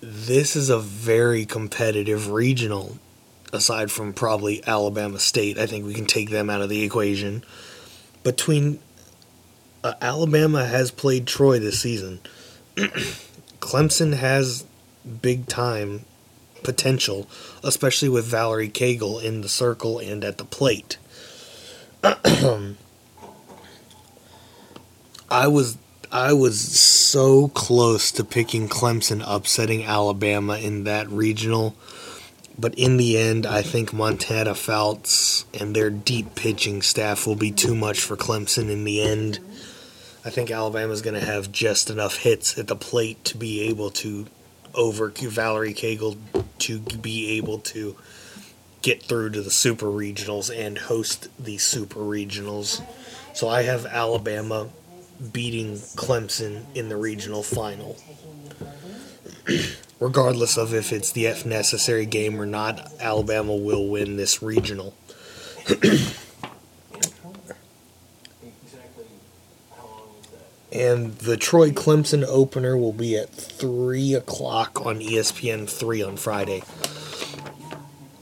This 0.00 0.56
is 0.56 0.70
a 0.70 0.78
very 0.78 1.44
competitive 1.44 2.30
regional, 2.30 2.98
aside 3.52 3.90
from 3.90 4.12
probably 4.12 4.66
Alabama 4.66 5.18
State. 5.18 5.58
I 5.58 5.66
think 5.66 5.84
we 5.86 5.94
can 5.94 6.06
take 6.06 6.30
them 6.30 6.50
out 6.50 6.60
of 6.60 6.68
the 6.68 6.82
equation. 6.82 7.44
Between 8.22 8.80
uh, 9.82 9.94
Alabama 10.00 10.66
has 10.66 10.90
played 10.90 11.26
Troy 11.26 11.58
this 11.58 11.80
season. 11.80 12.20
Clemson 13.60 14.14
has 14.14 14.64
big 15.22 15.46
time 15.46 16.04
potential, 16.62 17.28
especially 17.64 18.08
with 18.08 18.26
Valerie 18.26 18.68
Cagle 18.68 19.22
in 19.22 19.40
the 19.40 19.48
circle 19.48 19.98
and 19.98 20.24
at 20.24 20.38
the 20.38 20.44
plate. 20.44 20.98
I 25.30 25.46
was 25.46 25.78
I 26.12 26.32
was 26.32 26.60
so 26.60 27.48
close 27.48 28.10
to 28.12 28.24
picking 28.24 28.68
Clemson 28.68 29.22
upsetting 29.24 29.84
Alabama 29.84 30.58
in 30.58 30.84
that 30.84 31.08
regional, 31.08 31.76
but 32.60 32.74
in 32.74 32.98
the 32.98 33.16
end, 33.16 33.46
I 33.46 33.62
think 33.62 33.92
Montana 33.92 34.54
Fouts 34.54 35.46
and 35.58 35.74
their 35.74 35.88
deep 35.88 36.34
pitching 36.34 36.82
staff 36.82 37.26
will 37.26 37.36
be 37.36 37.50
too 37.50 37.74
much 37.74 38.00
for 38.00 38.16
Clemson 38.16 38.70
in 38.70 38.84
the 38.84 39.00
end. 39.00 39.38
I 40.24 40.30
think 40.30 40.50
Alabama's 40.50 41.00
going 41.00 41.18
to 41.18 41.24
have 41.24 41.50
just 41.50 41.88
enough 41.88 42.18
hits 42.18 42.58
at 42.58 42.66
the 42.66 42.76
plate 42.76 43.24
to 43.26 43.38
be 43.38 43.62
able 43.62 43.90
to 43.90 44.26
over 44.74 45.08
Valerie 45.08 45.74
Cagle 45.74 46.18
to 46.58 46.78
be 46.78 47.38
able 47.38 47.58
to 47.58 47.96
get 48.82 49.02
through 49.02 49.30
to 49.30 49.42
the 49.42 49.50
super 49.50 49.86
regionals 49.86 50.54
and 50.54 50.76
host 50.76 51.28
the 51.42 51.58
super 51.58 52.00
regionals. 52.00 52.84
So 53.34 53.48
I 53.48 53.62
have 53.62 53.86
Alabama 53.86 54.68
beating 55.32 55.74
Clemson 55.74 56.64
in 56.74 56.88
the 56.88 56.96
regional 56.96 57.42
final. 57.42 57.96
Regardless 60.00 60.56
of 60.56 60.72
if 60.72 60.92
it's 60.92 61.12
the 61.12 61.26
F 61.26 61.44
necessary 61.44 62.06
game 62.06 62.40
or 62.40 62.46
not, 62.46 62.90
Alabama 62.98 63.54
will 63.54 63.86
win 63.88 64.16
this 64.16 64.42
regional. 64.42 64.94
And 70.72 71.14
the 71.18 71.36
Troy 71.36 71.70
Clemson 71.70 72.24
opener 72.26 72.76
will 72.76 72.92
be 72.92 73.16
at 73.16 73.30
3 73.30 74.14
o'clock 74.14 74.86
on 74.86 75.00
ESPN 75.00 75.68
3 75.68 76.02
on 76.02 76.16
Friday. 76.16 76.62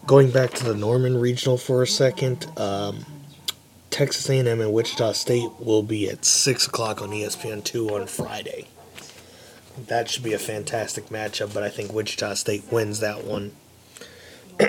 Going 0.07 0.31
back 0.31 0.53
to 0.53 0.65
the 0.65 0.75
Norman 0.75 1.19
Regional 1.19 1.59
for 1.59 1.83
a 1.83 1.87
second, 1.87 2.47
um, 2.57 3.05
Texas 3.91 4.29
A&M 4.31 4.47
and 4.61 4.73
Wichita 4.73 5.13
State 5.13 5.51
will 5.61 5.83
be 5.83 6.09
at 6.09 6.25
6 6.25 6.67
o'clock 6.67 7.03
on 7.03 7.11
ESPN 7.11 7.63
2 7.63 7.91
on 7.91 8.07
Friday. 8.07 8.67
That 9.87 10.11
should 10.11 10.25
be 10.25 10.33
a 10.33 10.39
fantastic 10.39 11.07
matchup, 11.07 11.55
but 11.55 11.63
I 11.63 11.69
think 11.69 11.93
Wichita 11.93 12.35
State 12.35 12.65
wins 12.71 13.01
that 13.01 13.25
one. 13.25 13.53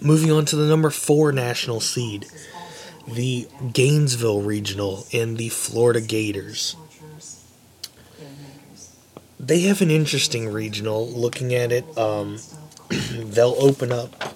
Moving 0.00 0.30
on 0.30 0.44
to 0.46 0.56
the 0.56 0.66
number 0.66 0.90
4 0.90 1.32
national 1.32 1.80
seed 1.80 2.26
the 3.06 3.46
Gainesville 3.72 4.42
Regional 4.42 5.06
and 5.12 5.36
the 5.36 5.50
Florida 5.50 6.00
Gators. 6.00 6.76
They 9.38 9.60
have 9.60 9.82
an 9.82 9.90
interesting 9.90 10.48
regional. 10.48 11.06
Looking 11.06 11.54
at 11.54 11.70
it, 11.70 11.84
um, 11.98 12.38
they'll 12.88 13.56
open 13.58 13.92
up 13.92 14.34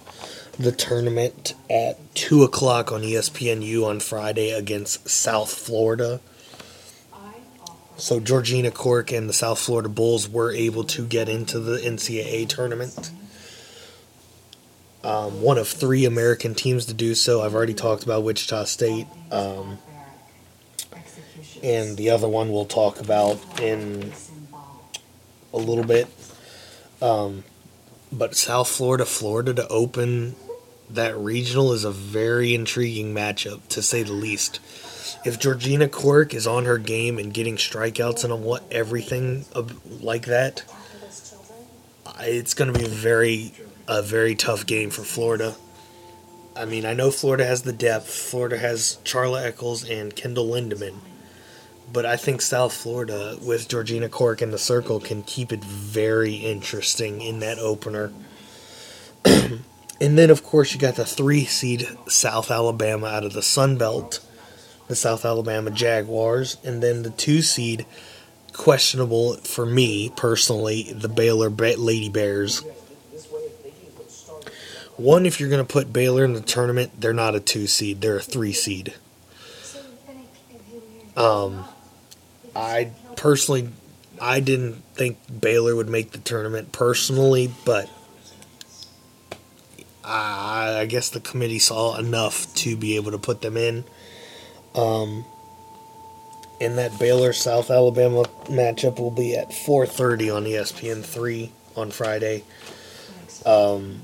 the 0.59 0.73
tournament 0.73 1.55
at 1.71 1.99
2 2.15 2.43
o'clock 2.43 2.93
on 2.93 3.03
ESPNU 3.03 3.87
on 3.87 4.01
Friday 4.01 4.51
against 4.51 5.09
South 5.09 5.51
Florida. 5.51 6.21
So 7.99 8.21
Georgina 8.21 8.71
Corrick 8.71 9.17
and 9.17 9.29
the 9.29 9.33
South 9.33 9.59
Florida 9.59 9.89
Bulls 9.89 10.29
were 10.29 10.53
able 10.53 10.85
to 10.85 11.05
get 11.05 11.29
into 11.29 11.59
the 11.59 11.79
NCAA 11.79 12.49
tournament. 12.49 13.11
Um, 15.03 15.43
one 15.43 15.59
of 15.59 15.67
three 15.67 16.05
American 16.05 16.55
teams 16.55 16.87
to 16.87 16.95
do 16.95 17.17
so. 17.17 17.43
I've 17.43 17.57
already 17.57 17.75
talked 17.75 18.05
about 18.05 18.23
Wichita 18.23 18.65
State. 18.65 19.09
Um, 19.33 19.79
and 21.61 21.97
the 21.97 22.11
other 22.11 22.29
one 22.29 22.53
we'll 22.53 22.67
talk 22.67 23.01
about 23.01 23.39
in 23.61 24.13
a 25.53 25.59
little 25.59 25.85
bit. 25.85 26.07
Um, 27.03 27.43
but 28.13 28.37
South 28.37 28.69
Florida, 28.69 29.07
Florida 29.07 29.53
to 29.55 29.67
open 29.69 30.37
that 30.89 31.17
regional 31.17 31.73
is 31.73 31.85
a 31.85 31.91
very 31.91 32.55
intriguing 32.55 33.13
matchup, 33.13 33.67
to 33.71 33.83
say 33.83 34.05
the 34.05 34.13
least. 34.13 34.61
If 35.25 35.39
Georgina 35.39 35.89
Corrick 35.89 36.35
is 36.35 36.47
on 36.47 36.65
her 36.65 36.79
game 36.79 37.19
and 37.19 37.33
getting 37.33 37.57
strikeouts 37.57 38.25
and 38.25 38.45
what 38.45 38.65
everything 38.71 39.45
like 40.01 40.27
that, 40.27 40.65
it's 42.21 42.55
going 42.55 42.73
to 42.73 42.79
be 42.79 42.85
a 42.85 42.89
very, 42.89 43.53
a 43.87 44.03
very 44.03 44.35
tough 44.35 44.67
game 44.67 44.91
for 44.91 45.03
Florida. 45.03 45.57
I 46.57 46.65
mean, 46.65 46.85
I 46.85 46.93
know 46.93 47.11
Florida 47.11 47.45
has 47.45 47.63
the 47.63 47.73
depth. 47.73 48.09
Florida 48.09 48.59
has 48.59 48.99
Charla 49.05 49.45
Echols 49.45 49.89
and 49.89 50.15
Kendyl 50.15 50.51
Lindaman. 50.51 50.97
But 51.93 52.05
I 52.05 52.17
think 52.17 52.43
South 52.43 52.73
Florida, 52.73 53.39
with 53.41 53.69
Georgina 53.69 54.09
Corrick 54.09 54.43
in 54.43 54.51
the 54.51 54.59
circle, 54.59 55.01
can 55.01 55.23
keep 55.23 55.53
it 55.53 55.65
very 55.65 56.35
interesting 56.35 57.23
in 57.23 57.39
that 57.39 57.59
opener. 57.59 58.13
and 59.25 59.63
then, 60.01 60.31
of 60.31 60.43
course, 60.43 60.75
you 60.75 60.81
got 60.81 60.97
the 60.97 61.07
three 61.07 61.45
seed 61.45 61.87
South 62.07 62.51
Alabama 62.51 63.07
out 63.07 63.25
of 63.25 63.33
the 63.33 63.43
Sun 63.43 63.79
Belt, 63.79 64.21
the 64.89 64.97
South 64.97 65.25
Alabama 65.25 65.71
Jaguars, 65.71 66.57
and 66.65 66.83
then 66.83 67.03
the 67.03 67.11
two 67.11 67.43
seed, 67.43 67.87
questionable 68.53 69.37
for 69.37 69.65
me 69.65 70.11
personally, 70.17 70.93
the 70.93 71.09
Baylor 71.09 71.51
Lady 71.51 72.09
Bears. 72.09 72.65
One, 74.97 75.27
if 75.27 75.39
you're 75.39 75.51
going 75.51 75.65
to 75.65 75.73
put 75.73 75.93
Baylor 75.93 76.25
in 76.25 76.33
the 76.33 76.41
tournament, 76.41 77.01
they're 77.01 77.13
not 77.13 77.37
a 77.37 77.41
two 77.41 77.69
seed; 77.69 78.01
they're 78.01 78.17
a 78.17 78.23
three 78.23 78.53
seed. 78.53 78.95
Um, 81.17 81.65
I 82.57 82.93
personally, 83.17 83.69
I 84.21 84.41
didn't 84.41 84.83
think 84.95 85.19
Baylor 85.41 85.77
would 85.77 85.89
make 85.89 86.13
the 86.13 86.19
tournament 86.19 86.73
personally, 86.73 87.53
but 87.65 87.89
I, 90.05 90.79
I 90.81 90.87
guess 90.87 91.11
the 91.11 91.21
committee 91.21 91.59
saw 91.59 91.97
enough 91.97 92.53
to 92.57 92.77
be 92.77 92.97
able 92.97 93.11
to 93.11 93.19
put 93.19 93.43
them 93.43 93.57
in. 93.57 93.85
Um, 94.75 95.25
and 96.61 96.79
that 96.79 96.99
Baylor 96.99 97.33
South 97.33 97.71
Alabama 97.71 98.25
matchup 98.45 98.99
will 98.99 99.11
be 99.11 99.37
at 99.37 99.53
4:30 99.53 100.31
on 100.31 100.45
ESPN 100.45 101.03
three 101.05 101.53
on 101.77 101.91
Friday. 101.91 102.45
Um, 103.47 104.01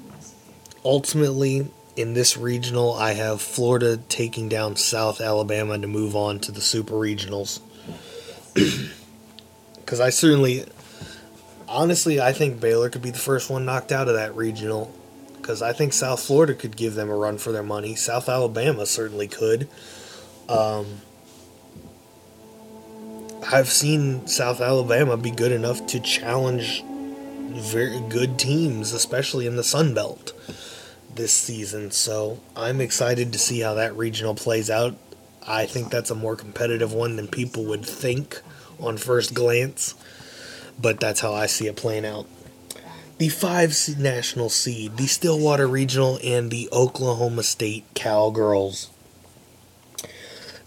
ultimately, 0.84 1.68
in 1.96 2.14
this 2.14 2.36
regional, 2.36 2.94
I 2.94 3.14
have 3.14 3.40
Florida 3.40 3.98
taking 4.08 4.48
down 4.48 4.76
South 4.76 5.20
Alabama 5.20 5.78
to 5.78 5.86
move 5.86 6.16
on 6.16 6.40
to 6.40 6.52
the 6.52 6.60
Super 6.60 6.94
Regionals. 6.94 7.60
Because 9.84 10.00
I 10.00 10.08
certainly, 10.08 10.64
honestly, 11.68 12.18
I 12.18 12.32
think 12.32 12.58
Baylor 12.58 12.88
could 12.88 13.02
be 13.02 13.10
the 13.10 13.18
first 13.18 13.50
one 13.50 13.66
knocked 13.66 13.92
out 13.92 14.08
of 14.08 14.14
that 14.14 14.34
regional. 14.34 14.90
Because 15.36 15.60
I 15.60 15.74
think 15.74 15.92
South 15.92 16.20
Florida 16.20 16.54
could 16.54 16.74
give 16.74 16.94
them 16.94 17.10
a 17.10 17.14
run 17.14 17.36
for 17.36 17.52
their 17.52 17.62
money. 17.62 17.94
South 17.94 18.30
Alabama 18.30 18.86
certainly 18.86 19.28
could. 19.28 19.68
Um, 20.48 21.00
I've 23.50 23.68
seen 23.68 24.26
South 24.26 24.60
Alabama 24.60 25.16
be 25.16 25.30
good 25.30 25.52
enough 25.52 25.86
to 25.88 26.00
challenge 26.00 26.82
very 27.50 28.00
good 28.08 28.38
teams, 28.38 28.92
especially 28.92 29.46
in 29.46 29.56
the 29.56 29.64
Sun 29.64 29.94
Belt 29.94 30.32
this 31.14 31.32
season. 31.32 31.90
So 31.90 32.40
I'm 32.56 32.80
excited 32.80 33.32
to 33.32 33.38
see 33.38 33.60
how 33.60 33.74
that 33.74 33.96
regional 33.96 34.34
plays 34.34 34.70
out. 34.70 34.96
I 35.46 35.66
think 35.66 35.90
that's 35.90 36.10
a 36.10 36.14
more 36.14 36.36
competitive 36.36 36.92
one 36.92 37.16
than 37.16 37.28
people 37.28 37.64
would 37.66 37.84
think 37.84 38.40
on 38.80 38.96
first 38.96 39.34
glance, 39.34 39.94
but 40.80 40.98
that's 40.98 41.20
how 41.20 41.34
I 41.34 41.46
see 41.46 41.66
it 41.66 41.76
playing 41.76 42.06
out. 42.06 42.26
The 43.18 43.28
five 43.28 43.76
national 43.98 44.48
seed, 44.48 44.96
the 44.96 45.06
Stillwater 45.06 45.68
Regional, 45.68 46.18
and 46.24 46.50
the 46.50 46.68
Oklahoma 46.72 47.44
State 47.44 47.84
Cowgirls. 47.94 48.90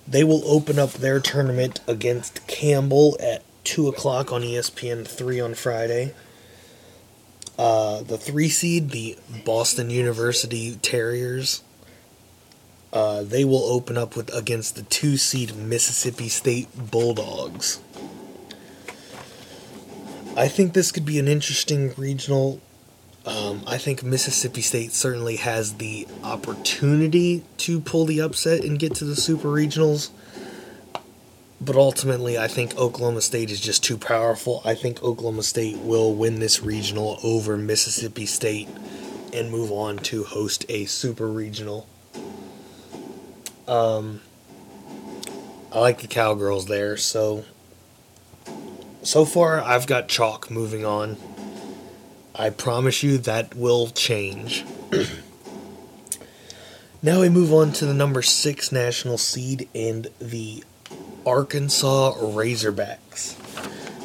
They 0.07 0.23
will 0.23 0.41
open 0.45 0.79
up 0.79 0.93
their 0.93 1.19
tournament 1.19 1.81
against 1.87 2.47
Campbell 2.47 3.17
at 3.19 3.43
2 3.65 3.89
o'clock 3.89 4.31
on 4.31 4.41
ESPN 4.41 5.05
3 5.05 5.39
on 5.41 5.53
Friday. 5.53 6.13
Uh, 7.57 8.03
the 8.03 8.17
three 8.17 8.49
seed, 8.49 8.91
the 8.91 9.17
Boston 9.43 9.89
University 9.89 10.75
Terriers, 10.75 11.63
uh, 12.93 13.23
they 13.23 13.43
will 13.43 13.63
open 13.63 13.97
up 13.97 14.15
with 14.15 14.33
against 14.33 14.75
the 14.75 14.83
two 14.83 15.17
seed 15.17 15.55
Mississippi 15.55 16.29
State 16.29 16.69
Bulldogs. 16.91 17.79
I 20.37 20.47
think 20.47 20.73
this 20.73 20.91
could 20.91 21.05
be 21.05 21.17
an 21.17 21.27
interesting 21.27 21.93
regional. 21.97 22.61
Um, 23.27 23.61
I 23.67 23.77
think 23.77 24.03
Mississippi 24.03 24.61
State 24.61 24.93
certainly 24.93 25.35
has 25.35 25.73
the 25.73 26.07
opportunity 26.23 27.43
to 27.57 27.81
pull 27.81 28.05
the 28.05 28.21
upset 28.21 28.63
and 28.63 28.79
get 28.79 28.95
to 28.95 29.05
the 29.05 29.17
super 29.17 29.49
regionals. 29.49 30.11
But 31.59 31.75
ultimately, 31.75 32.37
I 32.37 32.47
think 32.47 32.77
Oklahoma 32.77 33.19
State 33.19 33.51
is 33.51 33.59
just 33.59 33.83
too 33.83 33.97
powerful. 33.97 34.61
I 34.63 34.75
think 34.75 35.03
Oklahoma 35.03 35.43
State 35.43 35.77
will 35.79 36.13
win 36.13 36.39
this 36.39 36.63
regional 36.63 37.19
over 37.21 37.57
Mississippi 37.57 38.25
State 38.25 38.69
and 39.33 39.51
move 39.51 39.73
on 39.73 39.97
to 39.97 40.23
host 40.23 40.65
a 40.69 40.85
super 40.85 41.27
regional. 41.27 41.85
Um, 43.67 44.21
I 45.73 45.79
like 45.79 45.99
the 45.99 46.07
Cowgirls 46.07 46.67
there, 46.67 46.95
so 46.95 47.43
so 49.03 49.25
far 49.25 49.59
I've 49.59 49.85
got 49.85 50.07
chalk 50.07 50.49
moving 50.49 50.85
on. 50.85 51.17
I 52.39 52.51
promise 52.51 53.01
you 53.01 53.17
that 53.19 53.55
will 53.55 53.87
change. 53.87 54.63
now 57.01 57.21
we 57.21 57.29
move 57.29 57.51
on 57.51 57.71
to 57.73 57.85
the 57.87 57.95
number 57.95 58.21
six 58.21 58.71
national 58.71 59.17
seed 59.17 59.67
and 59.73 60.07
the 60.19 60.63
Arkansas 61.25 62.13
Razorbacks. 62.13 63.35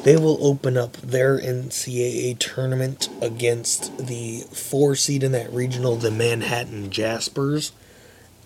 They 0.03 0.17
will 0.17 0.43
open 0.45 0.77
up 0.77 0.93
their 0.97 1.39
NCAA 1.39 2.39
tournament 2.39 3.07
against 3.21 3.99
the 3.99 4.41
four 4.51 4.95
seed 4.95 5.23
in 5.23 5.31
that 5.33 5.53
regional, 5.53 5.95
the 5.95 6.11
Manhattan 6.11 6.89
Jaspers 6.89 7.71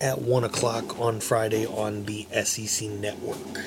at 0.01 0.21
1 0.21 0.43
o'clock 0.43 0.99
on 0.99 1.21
Friday 1.21 1.65
on 1.65 2.03
the 2.03 2.27
SEC 2.43 2.89
network. 2.89 3.63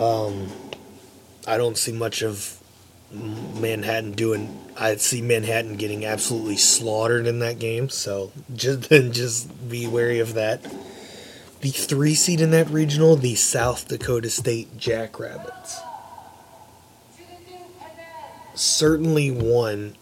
Um, 0.00 0.48
I 1.46 1.58
don't 1.58 1.76
see 1.76 1.92
much 1.92 2.22
of 2.22 2.58
Manhattan 3.12 4.12
doing. 4.12 4.58
I 4.78 4.96
see 4.96 5.20
Manhattan 5.20 5.76
getting 5.76 6.06
absolutely 6.06 6.56
slaughtered 6.56 7.26
in 7.26 7.40
that 7.40 7.58
game, 7.58 7.90
so 7.90 8.32
just 8.54 8.88
just 8.90 9.68
be 9.68 9.86
wary 9.86 10.20
of 10.20 10.34
that. 10.34 10.62
The 11.60 11.68
three 11.68 12.14
seed 12.14 12.40
in 12.40 12.50
that 12.52 12.70
regional, 12.70 13.16
the 13.16 13.34
South 13.34 13.88
Dakota 13.88 14.30
State 14.30 14.78
Jackrabbits. 14.78 15.78
Certainly 18.54 19.30
one 19.32 19.96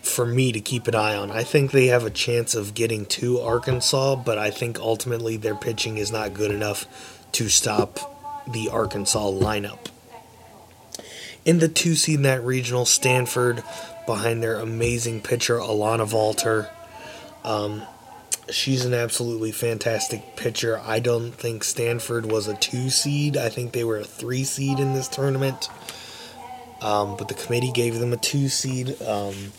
for 0.00 0.24
me 0.24 0.52
to 0.52 0.60
keep 0.60 0.88
an 0.88 0.94
eye 0.94 1.14
on. 1.14 1.30
I 1.30 1.44
think 1.44 1.70
they 1.70 1.86
have 1.86 2.04
a 2.04 2.10
chance 2.10 2.54
of 2.54 2.72
getting 2.72 3.04
to 3.06 3.40
Arkansas, 3.40 4.16
but 4.16 4.38
I 4.38 4.50
think 4.50 4.78
ultimately 4.78 5.36
their 5.36 5.54
pitching 5.54 5.98
is 5.98 6.10
not 6.10 6.32
good 6.32 6.50
enough 6.50 6.86
to 7.32 7.48
stop 7.48 8.19
the 8.52 8.68
Arkansas 8.68 9.30
lineup. 9.30 9.86
In 11.44 11.58
the 11.58 11.68
two 11.68 11.94
seed 11.94 12.16
in 12.16 12.22
that 12.22 12.44
regional, 12.44 12.84
Stanford 12.84 13.62
behind 14.06 14.42
their 14.42 14.56
amazing 14.56 15.22
pitcher 15.22 15.58
Alana 15.58 16.06
Vawter. 16.08 16.68
Um, 17.44 17.82
she's 18.50 18.84
an 18.84 18.92
absolutely 18.92 19.52
fantastic 19.52 20.36
pitcher. 20.36 20.80
I 20.84 21.00
don't 21.00 21.32
think 21.32 21.64
Stanford 21.64 22.26
was 22.26 22.46
a 22.46 22.56
two 22.56 22.90
seed. 22.90 23.36
I 23.36 23.48
think 23.48 23.72
they 23.72 23.84
were 23.84 23.98
a 23.98 24.04
three 24.04 24.44
seed 24.44 24.78
in 24.78 24.92
this 24.94 25.08
tournament. 25.08 25.68
Um, 26.82 27.16
but 27.16 27.28
the 27.28 27.34
committee 27.34 27.72
gave 27.72 27.98
them 27.98 28.12
a 28.12 28.16
two 28.16 28.48
seed. 28.48 29.00
Um, 29.02 29.52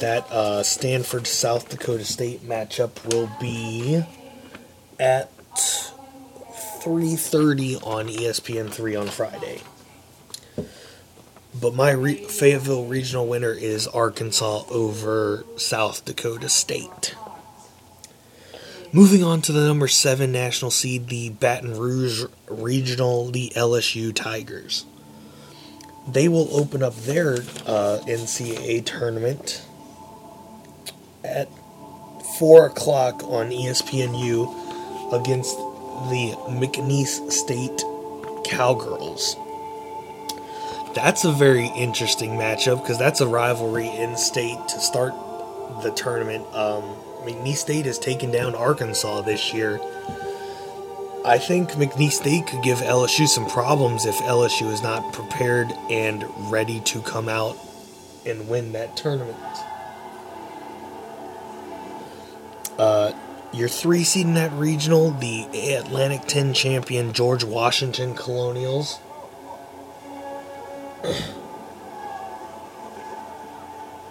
that 0.00 0.30
uh, 0.30 0.62
Stanford 0.62 1.26
South 1.26 1.68
Dakota 1.68 2.04
State 2.04 2.46
matchup 2.46 3.04
will 3.12 3.30
be 3.40 4.02
at 5.00 5.30
3:30 6.86 7.84
on 7.84 8.06
ESPN3 8.08 9.00
on 9.00 9.08
Friday. 9.08 9.60
But 11.60 11.74
my 11.74 11.90
re- 11.90 12.14
Fayetteville 12.14 12.84
regional 12.84 13.26
winner 13.26 13.50
is 13.50 13.88
Arkansas 13.88 14.62
over 14.70 15.44
South 15.56 16.04
Dakota 16.04 16.48
State. 16.48 17.16
Moving 18.92 19.24
on 19.24 19.42
to 19.42 19.52
the 19.52 19.66
number 19.66 19.88
seven 19.88 20.30
national 20.30 20.70
seed, 20.70 21.08
the 21.08 21.30
Baton 21.30 21.76
Rouge 21.76 22.24
Regional, 22.48 23.32
the 23.32 23.52
LSU 23.56 24.14
Tigers. 24.14 24.84
They 26.06 26.28
will 26.28 26.48
open 26.52 26.84
up 26.84 26.94
their 26.94 27.38
uh, 27.66 27.98
NCAA 28.06 28.84
tournament 28.84 29.66
at 31.24 31.48
4 32.38 32.66
o'clock 32.66 33.24
on 33.24 33.50
ESPNU 33.50 35.20
against 35.20 35.58
the 36.10 36.34
McNeese 36.48 37.30
State 37.32 37.82
Cowgirls. 38.44 39.36
That's 40.94 41.24
a 41.24 41.32
very 41.32 41.66
interesting 41.76 42.32
matchup 42.32 42.82
because 42.82 42.98
that's 42.98 43.20
a 43.20 43.26
rivalry 43.26 43.88
in 43.88 44.16
state 44.16 44.58
to 44.68 44.80
start 44.80 45.12
the 45.82 45.90
tournament. 45.90 46.46
Um, 46.54 46.82
McNeese 47.24 47.56
State 47.56 47.86
has 47.86 47.98
taken 47.98 48.30
down 48.30 48.54
Arkansas 48.54 49.22
this 49.22 49.52
year. 49.52 49.80
I 51.24 51.38
think 51.38 51.72
McNeese 51.72 52.12
State 52.12 52.46
could 52.46 52.62
give 52.62 52.78
LSU 52.78 53.26
some 53.26 53.46
problems 53.46 54.06
if 54.06 54.16
LSU 54.18 54.72
is 54.72 54.82
not 54.82 55.12
prepared 55.12 55.72
and 55.90 56.24
ready 56.50 56.80
to 56.80 57.02
come 57.02 57.28
out 57.28 57.58
and 58.24 58.48
win 58.48 58.72
that 58.72 58.96
tournament. 58.96 59.36
Uh, 62.78 63.12
your 63.52 63.68
three 63.68 64.04
seed 64.04 64.26
in 64.26 64.34
that 64.34 64.52
regional, 64.52 65.10
the 65.12 65.46
Atlantic 65.74 66.22
10 66.26 66.54
champion 66.54 67.12
George 67.12 67.44
Washington 67.44 68.14
Colonials. 68.14 68.98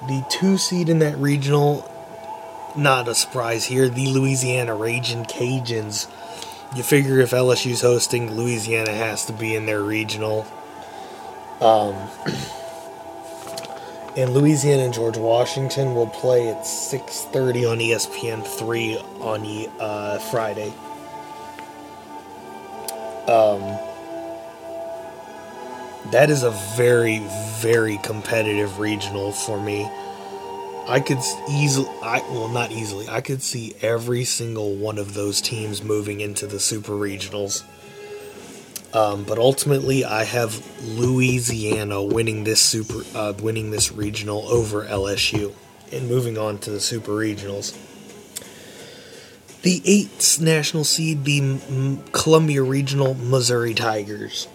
the 0.08 0.26
two 0.30 0.58
seed 0.58 0.90
in 0.90 1.00
that 1.00 1.18
regional, 1.18 1.92
not 2.78 3.08
a 3.08 3.16
surprise 3.16 3.66
here, 3.66 3.90
the 3.90 4.08
Louisiana 4.08 4.76
Raging 4.76 5.26
Cajuns. 5.26 6.08
You 6.76 6.84
figure 6.84 7.20
if 7.20 7.32
LSU's 7.32 7.82
hosting, 7.82 8.36
Louisiana 8.36 8.92
has 8.92 9.26
to 9.26 9.34
be 9.34 9.56
in 9.56 9.66
their 9.66 9.82
regional. 9.82 10.46
Um, 11.62 11.96
and 14.18 14.34
Louisiana 14.34 14.84
and 14.84 14.94
George 14.94 15.18
Washington 15.18 15.94
will 15.94 16.08
play 16.08 16.48
at 16.50 16.66
6:30 16.66 17.66
on 17.66 17.80
ESPN 17.80 18.44
three 18.44 18.98
on 19.20 19.46
uh, 19.80 20.20
Friday. 20.20 20.74
Um, 23.28 23.62
that 26.12 26.30
is 26.30 26.44
a 26.44 26.52
very, 26.78 27.20
very 27.60 27.98
competitive 27.98 28.80
regional 28.80 29.32
for 29.32 29.60
me. 29.60 29.90
I 30.88 31.00
could 31.00 31.18
easily, 31.50 31.90
I 32.04 32.20
well, 32.30 32.48
not 32.48 32.72
easily. 32.72 33.10
I 33.10 33.22
could 33.22 33.42
see 33.42 33.76
every 33.82 34.24
single 34.24 34.76
one 34.76 35.00
of 35.00 35.16
those 35.16 35.42
teams 35.42 35.84
moving 35.84 36.22
into 36.22 36.46
the 36.46 36.60
super 36.60 36.92
regionals. 36.92 37.64
Um, 38.96 39.26
but 39.26 39.38
ultimately, 39.38 40.06
I 40.06 40.24
have 40.24 40.64
Louisiana 40.82 42.02
winning 42.02 42.46
this 42.46 42.62
super, 42.62 43.04
uh, 43.14 43.34
winning 43.42 43.72
this 43.72 43.92
regional 43.92 44.48
over 44.48 44.86
LSU, 44.86 45.54
and 45.92 46.08
moving 46.08 46.38
on 46.38 46.60
to 46.60 46.72
the 46.72 46.80
super 46.80 47.12
regionals. 47.12 47.76
The 49.64 49.82
eighth 49.84 50.40
national 50.40 50.86
seed, 50.86 51.26
the 51.26 51.58
Columbia 52.14 52.64
Regional 52.64 53.16
Missouri 53.16 53.74
Tigers. 53.74 54.48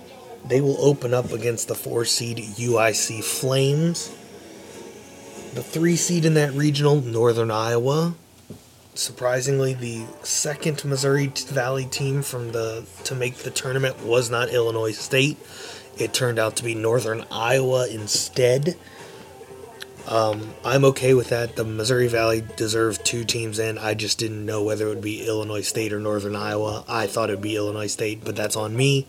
They 0.42 0.62
will 0.62 0.81
open 0.81 1.12
up 1.12 1.33
against 1.33 1.68
the 1.68 1.74
four 1.74 2.07
seed 2.07 2.38
UIC 2.38 3.22
Flames. 3.22 4.09
The 5.53 5.62
three 5.62 5.96
seed 5.96 6.24
in 6.24 6.33
that 6.35 6.53
regional, 6.53 7.03
Northern 7.03 7.50
Iowa. 7.50 8.14
Surprisingly, 8.94 9.72
the 9.72 10.05
second 10.22 10.85
Missouri 10.85 11.26
Valley 11.26 11.87
team 11.87 12.22
from 12.22 12.53
the 12.53 12.85
to 13.05 13.14
make 13.14 13.37
the 13.37 13.50
tournament 13.50 14.05
was 14.05 14.31
not 14.31 14.50
Illinois 14.50 14.92
State. 14.92 15.38
It 15.96 16.12
turned 16.12 16.38
out 16.38 16.57
to 16.57 16.64
be 16.64 16.74
Northern 16.74 17.24
Iowa 17.31 17.88
instead. 17.88 18.76
Um, 20.09 20.55
I'm 20.64 20.85
okay 20.87 21.14
with 21.14 21.29
that. 21.29 21.57
The 21.57 21.64
Missouri 21.64 22.09
Valley 22.09 22.42
deserved 22.57 23.05
two 23.05 23.24
teams 23.24 23.59
in. 23.59 23.79
I 23.79 23.94
just 23.94 24.18
didn't 24.18 24.44
know 24.44 24.62
whether 24.62 24.87
it 24.87 24.88
would 24.88 25.03
be 25.03 25.26
Illinois 25.26 25.61
State 25.61 25.92
or 25.92 26.00
Northern 26.00 26.35
Iowa. 26.35 26.85
I 26.88 27.07
thought 27.07 27.31
it 27.31 27.35
would 27.35 27.42
be 27.42 27.57
Illinois 27.57 27.87
State, 27.87 28.24
but 28.24 28.35
that's 28.35 28.57
on 28.57 28.76
me. 28.76 29.07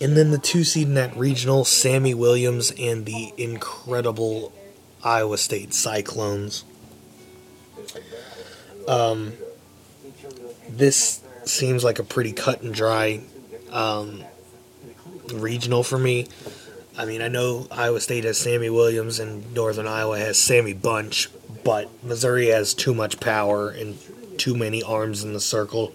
And 0.00 0.16
then 0.16 0.30
the 0.30 0.38
two 0.38 0.64
seed 0.64 0.88
in 0.88 0.94
that 0.94 1.14
regional, 1.16 1.64
Sami 1.66 2.14
Williams 2.14 2.72
and 2.78 3.04
the 3.04 3.34
incredible 3.36 4.52
Iowa 5.04 5.36
State 5.36 5.74
Cyclones. 5.74 6.64
Um, 8.90 9.34
this 10.68 11.22
seems 11.44 11.84
like 11.84 12.00
a 12.00 12.04
pretty 12.04 12.32
cut 12.32 12.62
and 12.62 12.74
dry 12.74 13.20
um, 13.70 14.24
regional 15.32 15.84
for 15.84 15.96
me. 15.96 16.26
I 16.98 17.04
mean, 17.04 17.22
I 17.22 17.28
know 17.28 17.68
Iowa 17.70 18.00
State 18.00 18.24
has 18.24 18.36
Sami 18.38 18.68
Williams 18.68 19.20
and 19.20 19.54
Northern 19.54 19.86
Iowa 19.86 20.18
has 20.18 20.38
Sammy 20.38 20.74
Bunch, 20.74 21.28
but 21.62 21.88
Missouri 22.02 22.48
has 22.48 22.74
too 22.74 22.92
much 22.92 23.20
power 23.20 23.70
and 23.70 23.96
too 24.38 24.56
many 24.56 24.82
arms 24.82 25.22
in 25.22 25.34
the 25.34 25.40
circle 25.40 25.94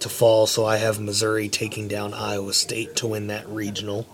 to 0.00 0.08
fall, 0.08 0.46
so 0.46 0.66
I 0.66 0.76
have 0.76 1.00
Missouri 1.00 1.48
taking 1.48 1.88
down 1.88 2.12
Iowa 2.12 2.52
State 2.52 2.94
to 2.96 3.06
win 3.06 3.28
that 3.28 3.48
regional. 3.48 4.06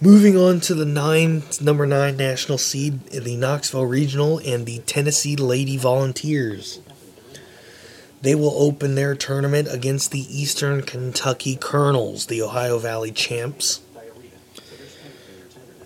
Moving 0.00 0.36
on 0.36 0.60
to 0.60 0.74
the 0.74 0.84
nine 0.84 1.42
number 1.60 1.86
nine 1.86 2.16
national 2.16 2.58
seed 2.58 3.06
in 3.08 3.24
the 3.24 3.36
Knoxville 3.36 3.86
Regional 3.86 4.38
and 4.38 4.66
the 4.66 4.80
Tennessee 4.80 5.36
Lady 5.36 5.76
Volunteers. 5.76 6.80
They 8.24 8.34
will 8.34 8.54
open 8.56 8.94
their 8.94 9.14
tournament 9.14 9.68
against 9.70 10.10
the 10.10 10.20
Eastern 10.34 10.80
Kentucky 10.80 11.56
Colonels, 11.56 12.24
the 12.24 12.40
Ohio 12.40 12.78
Valley 12.78 13.12
champs. 13.12 13.82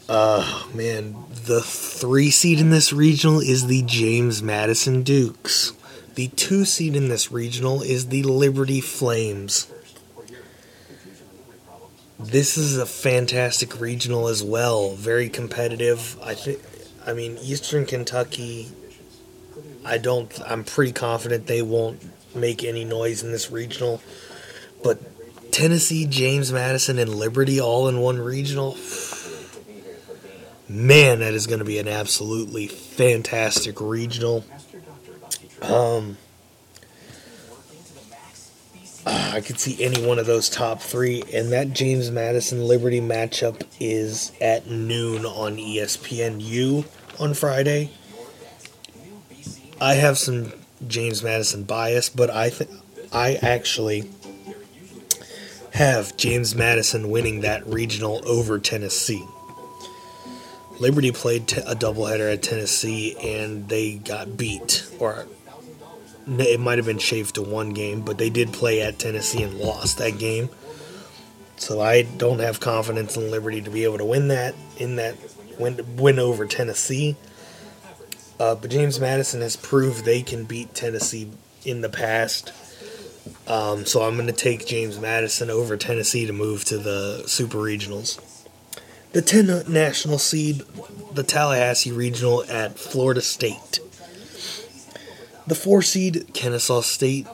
Uh 0.09 0.62
man, 0.72 1.16
the 1.46 1.61
three 1.61 2.31
seed 2.31 2.61
in 2.61 2.70
this 2.70 2.92
regional 2.92 3.40
is 3.40 3.66
the 3.66 3.83
James 3.83 4.40
Madison 4.40 5.03
Dukes. 5.03 5.72
The 6.14 6.29
two 6.29 6.64
seed 6.64 6.94
in 6.94 7.09
this 7.09 7.33
regional 7.33 7.83
is 7.83 8.07
the 8.07 8.22
Liberty 8.22 8.81
Flames. 8.81 9.66
This 12.20 12.57
is 12.57 12.79
a 12.79 12.87
fantastic 12.87 13.81
regional 13.81 14.29
as 14.29 14.44
well. 14.44 14.94
Very 14.94 15.29
competitive. 15.29 16.16
I 16.22 16.35
think. 16.35 16.61
I 17.05 17.14
mean, 17.14 17.37
Eastern 17.42 17.85
Kentucky. 17.85 18.68
I 19.85 19.98
don't. 19.98 20.33
I'm 20.46 20.62
pretty 20.62 20.92
confident 20.92 21.48
they 21.48 21.62
won't 21.62 22.01
make 22.34 22.64
any 22.64 22.84
noise 22.84 23.22
in 23.22 23.32
this 23.32 23.50
regional, 23.50 24.00
but 24.82 24.98
Tennessee, 25.52 26.06
James 26.06 26.52
Madison, 26.52 26.98
and 26.98 27.14
Liberty 27.14 27.60
all 27.60 27.88
in 27.88 28.00
one 28.00 28.18
regional. 28.18 28.76
Man, 30.68 31.20
that 31.20 31.32
is 31.32 31.46
going 31.46 31.60
to 31.60 31.64
be 31.64 31.78
an 31.78 31.88
absolutely 31.88 32.66
fantastic 32.66 33.80
regional. 33.80 34.44
Um, 35.62 36.18
I 39.06 39.40
could 39.40 39.58
see 39.58 39.82
any 39.82 40.04
one 40.06 40.18
of 40.18 40.26
those 40.26 40.50
top 40.50 40.82
three, 40.82 41.22
and 41.32 41.52
that 41.52 41.72
James 41.72 42.10
Madison 42.10 42.66
Liberty 42.66 43.00
matchup 43.00 43.62
is 43.80 44.32
at 44.40 44.66
noon 44.66 45.24
on 45.24 45.56
ESPNU 45.56 46.84
on 47.18 47.34
Friday. 47.34 47.90
I 49.80 49.94
have 49.94 50.18
some 50.18 50.52
James 50.86 51.22
Madison 51.22 51.64
bias, 51.64 52.08
but 52.08 52.30
I 52.30 52.50
think 52.50 52.70
I 53.12 53.34
actually 53.34 54.10
have 55.72 56.16
James 56.16 56.54
Madison 56.54 57.10
winning 57.10 57.40
that 57.40 57.66
regional 57.66 58.20
over 58.28 58.58
Tennessee. 58.58 59.24
Liberty 60.80 61.10
played 61.10 61.48
t- 61.48 61.60
a 61.60 61.74
doubleheader 61.74 62.32
at 62.32 62.42
Tennessee 62.42 63.16
and 63.20 63.68
they 63.68 63.94
got 63.94 64.36
beat, 64.36 64.88
or 64.98 65.26
it 66.26 66.60
might 66.60 66.78
have 66.78 66.86
been 66.86 66.98
shaved 66.98 67.34
to 67.34 67.42
one 67.42 67.70
game, 67.70 68.02
but 68.02 68.18
they 68.18 68.30
did 68.30 68.52
play 68.52 68.80
at 68.82 68.98
Tennessee 68.98 69.42
and 69.42 69.58
lost 69.58 69.98
that 69.98 70.18
game. 70.18 70.48
So 71.56 71.80
I 71.80 72.02
don't 72.02 72.38
have 72.38 72.60
confidence 72.60 73.16
in 73.16 73.30
Liberty 73.30 73.60
to 73.62 73.70
be 73.70 73.84
able 73.84 73.98
to 73.98 74.04
win 74.04 74.28
that 74.28 74.54
in 74.76 74.96
that 74.96 75.16
win 75.58 75.96
win 75.96 76.18
over 76.18 76.46
Tennessee. 76.46 77.16
Uh, 78.38 78.55
but 78.55 78.70
James 78.70 79.01
Madison 79.01 79.40
has 79.40 79.57
proved 79.57 80.05
they 80.05 80.22
can 80.22 80.44
beat 80.44 80.74
Tennessee 80.74 81.31
in 81.64 81.81
the 81.81 81.88
past. 81.88 82.53
Um, 83.46 83.85
so 83.85 84.03
I'm 84.03 84.14
going 84.14 84.27
to 84.27 84.33
take 84.33 84.66
James 84.66 84.98
Madison 84.98 85.51
over 85.51 85.77
Tennessee 85.77 86.27
to 86.27 86.33
move 86.33 86.64
to 86.66 86.79
the 86.79 87.24
Super 87.27 87.59
Regionals. 87.59 88.20
The 89.12 89.22
10 89.22 89.72
national 89.72 90.18
seed, 90.18 90.62
the 91.14 91.22
Tallahassee 91.22 91.92
Regional 91.92 92.44
at 92.44 92.79
Florida 92.79 93.22
State. 93.22 93.81
The 95.46 95.55
four 95.55 95.81
seed, 95.81 96.35
Kennesaw 96.35 96.83
State, 96.83 97.27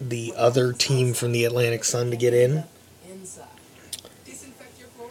the 0.00 0.32
other 0.34 0.72
team 0.72 1.12
from 1.12 1.32
the 1.32 1.44
Atlantic 1.44 1.84
Sun 1.84 2.10
to 2.10 2.16
get 2.16 2.32
in. 2.32 2.64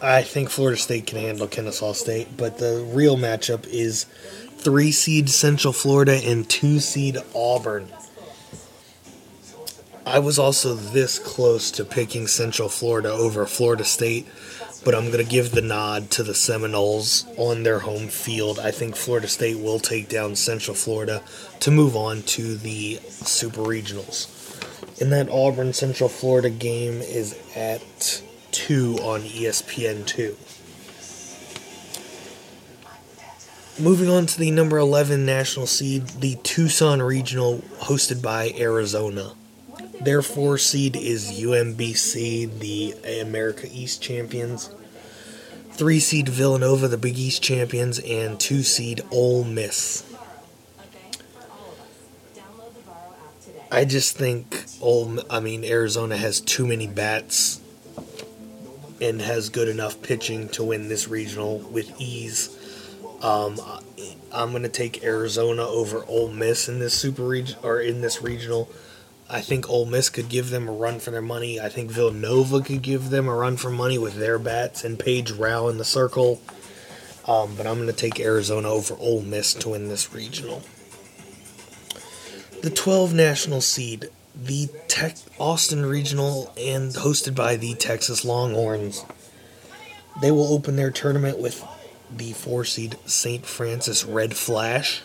I 0.02 0.22
think 0.22 0.50
Florida 0.50 0.76
State 0.76 1.06
can 1.06 1.18
handle 1.18 1.46
Kennesaw 1.46 1.92
State, 1.92 2.36
but 2.36 2.58
the 2.58 2.84
real 2.92 3.16
matchup 3.16 3.66
is 3.68 4.06
three 4.64 4.90
seed 4.90 5.28
Central 5.28 5.74
Florida 5.74 6.14
and 6.24 6.48
two 6.48 6.80
seed 6.80 7.18
Auburn. 7.34 7.86
I 10.06 10.18
was 10.18 10.38
also 10.38 10.74
this 10.74 11.18
close 11.18 11.70
to 11.72 11.84
picking 11.84 12.26
Central 12.26 12.70
Florida 12.70 13.10
over 13.10 13.44
Florida 13.44 13.84
State, 13.84 14.26
but 14.82 14.94
I'm 14.94 15.06
going 15.06 15.24
to 15.24 15.30
give 15.30 15.50
the 15.50 15.62
nod 15.62 16.10
to 16.12 16.22
the 16.22 16.34
Seminoles 16.34 17.26
on 17.36 17.62
their 17.62 17.80
home 17.80 18.08
field. 18.08 18.58
I 18.58 18.70
think 18.70 18.96
Florida 18.96 19.28
State 19.28 19.58
will 19.58 19.78
take 19.78 20.08
down 20.08 20.34
Central 20.34 20.74
Florida 20.74 21.22
to 21.60 21.70
move 21.70 21.94
on 21.94 22.22
to 22.22 22.56
the 22.56 23.00
Super 23.08 23.62
Regionals. 23.62 24.30
And 25.00 25.12
that 25.12 25.28
Auburn 25.28 25.74
Central 25.74 26.08
Florida 26.08 26.50
game 26.50 27.00
is 27.02 27.38
at 27.54 28.22
2 28.52 28.98
on 29.02 29.22
ESPN 29.22 30.06
2. 30.06 30.36
Moving 33.78 34.08
on 34.08 34.26
to 34.26 34.38
the 34.38 34.52
number 34.52 34.78
11 34.78 35.26
national 35.26 35.66
seed, 35.66 36.06
the 36.06 36.36
Tucson 36.44 37.02
Regional, 37.02 37.58
hosted 37.80 38.22
by 38.22 38.54
Arizona. 38.56 39.32
Their 40.00 40.22
four 40.22 40.58
seed 40.58 40.94
is 40.94 41.32
UMBC, 41.32 42.60
the 42.60 43.20
America 43.20 43.66
East 43.68 44.00
champions. 44.00 44.70
Three 45.72 45.98
seed 45.98 46.28
Villanova, 46.28 46.86
the 46.86 46.96
Big 46.96 47.18
East 47.18 47.42
champions, 47.42 47.98
and 47.98 48.38
two 48.38 48.62
seed 48.62 49.02
Ole 49.10 49.42
Miss. 49.42 50.04
I 53.72 53.84
just 53.84 54.16
think 54.16 54.66
Ole, 54.80 55.18
I 55.28 55.40
mean 55.40 55.64
Arizona 55.64 56.16
has 56.16 56.40
too 56.40 56.64
many 56.64 56.86
bats 56.86 57.60
and 59.00 59.20
has 59.20 59.48
good 59.48 59.66
enough 59.66 60.00
pitching 60.00 60.48
to 60.50 60.62
win 60.62 60.88
this 60.88 61.08
regional 61.08 61.58
with 61.58 62.00
ease. 62.00 62.56
Um, 63.24 63.58
I'm 64.32 64.52
gonna 64.52 64.68
take 64.68 65.02
Arizona 65.02 65.66
over 65.66 66.04
Ole 66.06 66.30
Miss 66.30 66.68
in 66.68 66.78
this 66.78 66.92
super 66.92 67.22
region 67.22 67.58
or 67.62 67.80
in 67.80 68.02
this 68.02 68.20
regional. 68.20 68.68
I 69.30 69.40
think 69.40 69.66
Ole 69.70 69.86
Miss 69.86 70.10
could 70.10 70.28
give 70.28 70.50
them 70.50 70.68
a 70.68 70.72
run 70.72 71.00
for 71.00 71.10
their 71.10 71.22
money. 71.22 71.58
I 71.58 71.70
think 71.70 71.90
Villanova 71.90 72.60
could 72.60 72.82
give 72.82 73.08
them 73.08 73.26
a 73.26 73.34
run 73.34 73.56
for 73.56 73.70
money 73.70 73.96
with 73.96 74.16
their 74.16 74.38
bats 74.38 74.84
and 74.84 74.98
Paige 74.98 75.32
Rauch 75.32 75.70
in 75.70 75.78
the 75.78 75.84
circle. 75.86 76.42
Um, 77.26 77.54
but 77.56 77.66
I'm 77.66 77.76
going 77.76 77.86
to 77.86 77.94
take 77.94 78.20
Arizona 78.20 78.68
over 78.68 78.94
Ole 78.98 79.22
Miss 79.22 79.54
to 79.54 79.70
win 79.70 79.88
this 79.88 80.12
regional. 80.12 80.62
The 82.60 82.68
12 82.68 83.14
national 83.14 83.62
seed, 83.62 84.10
the 84.34 84.68
Tech 84.88 85.16
Austin 85.38 85.86
Regional, 85.86 86.52
and 86.58 86.92
hosted 86.92 87.34
by 87.34 87.56
the 87.56 87.72
Texas 87.74 88.26
Longhorns. 88.26 89.06
They 90.20 90.30
will 90.30 90.52
open 90.52 90.76
their 90.76 90.90
tournament 90.90 91.38
with 91.38 91.64
the 92.18 92.32
four 92.32 92.64
seed 92.64 92.96
St. 93.06 93.44
Francis 93.44 94.04
Red 94.04 94.36
Flash. 94.36 95.02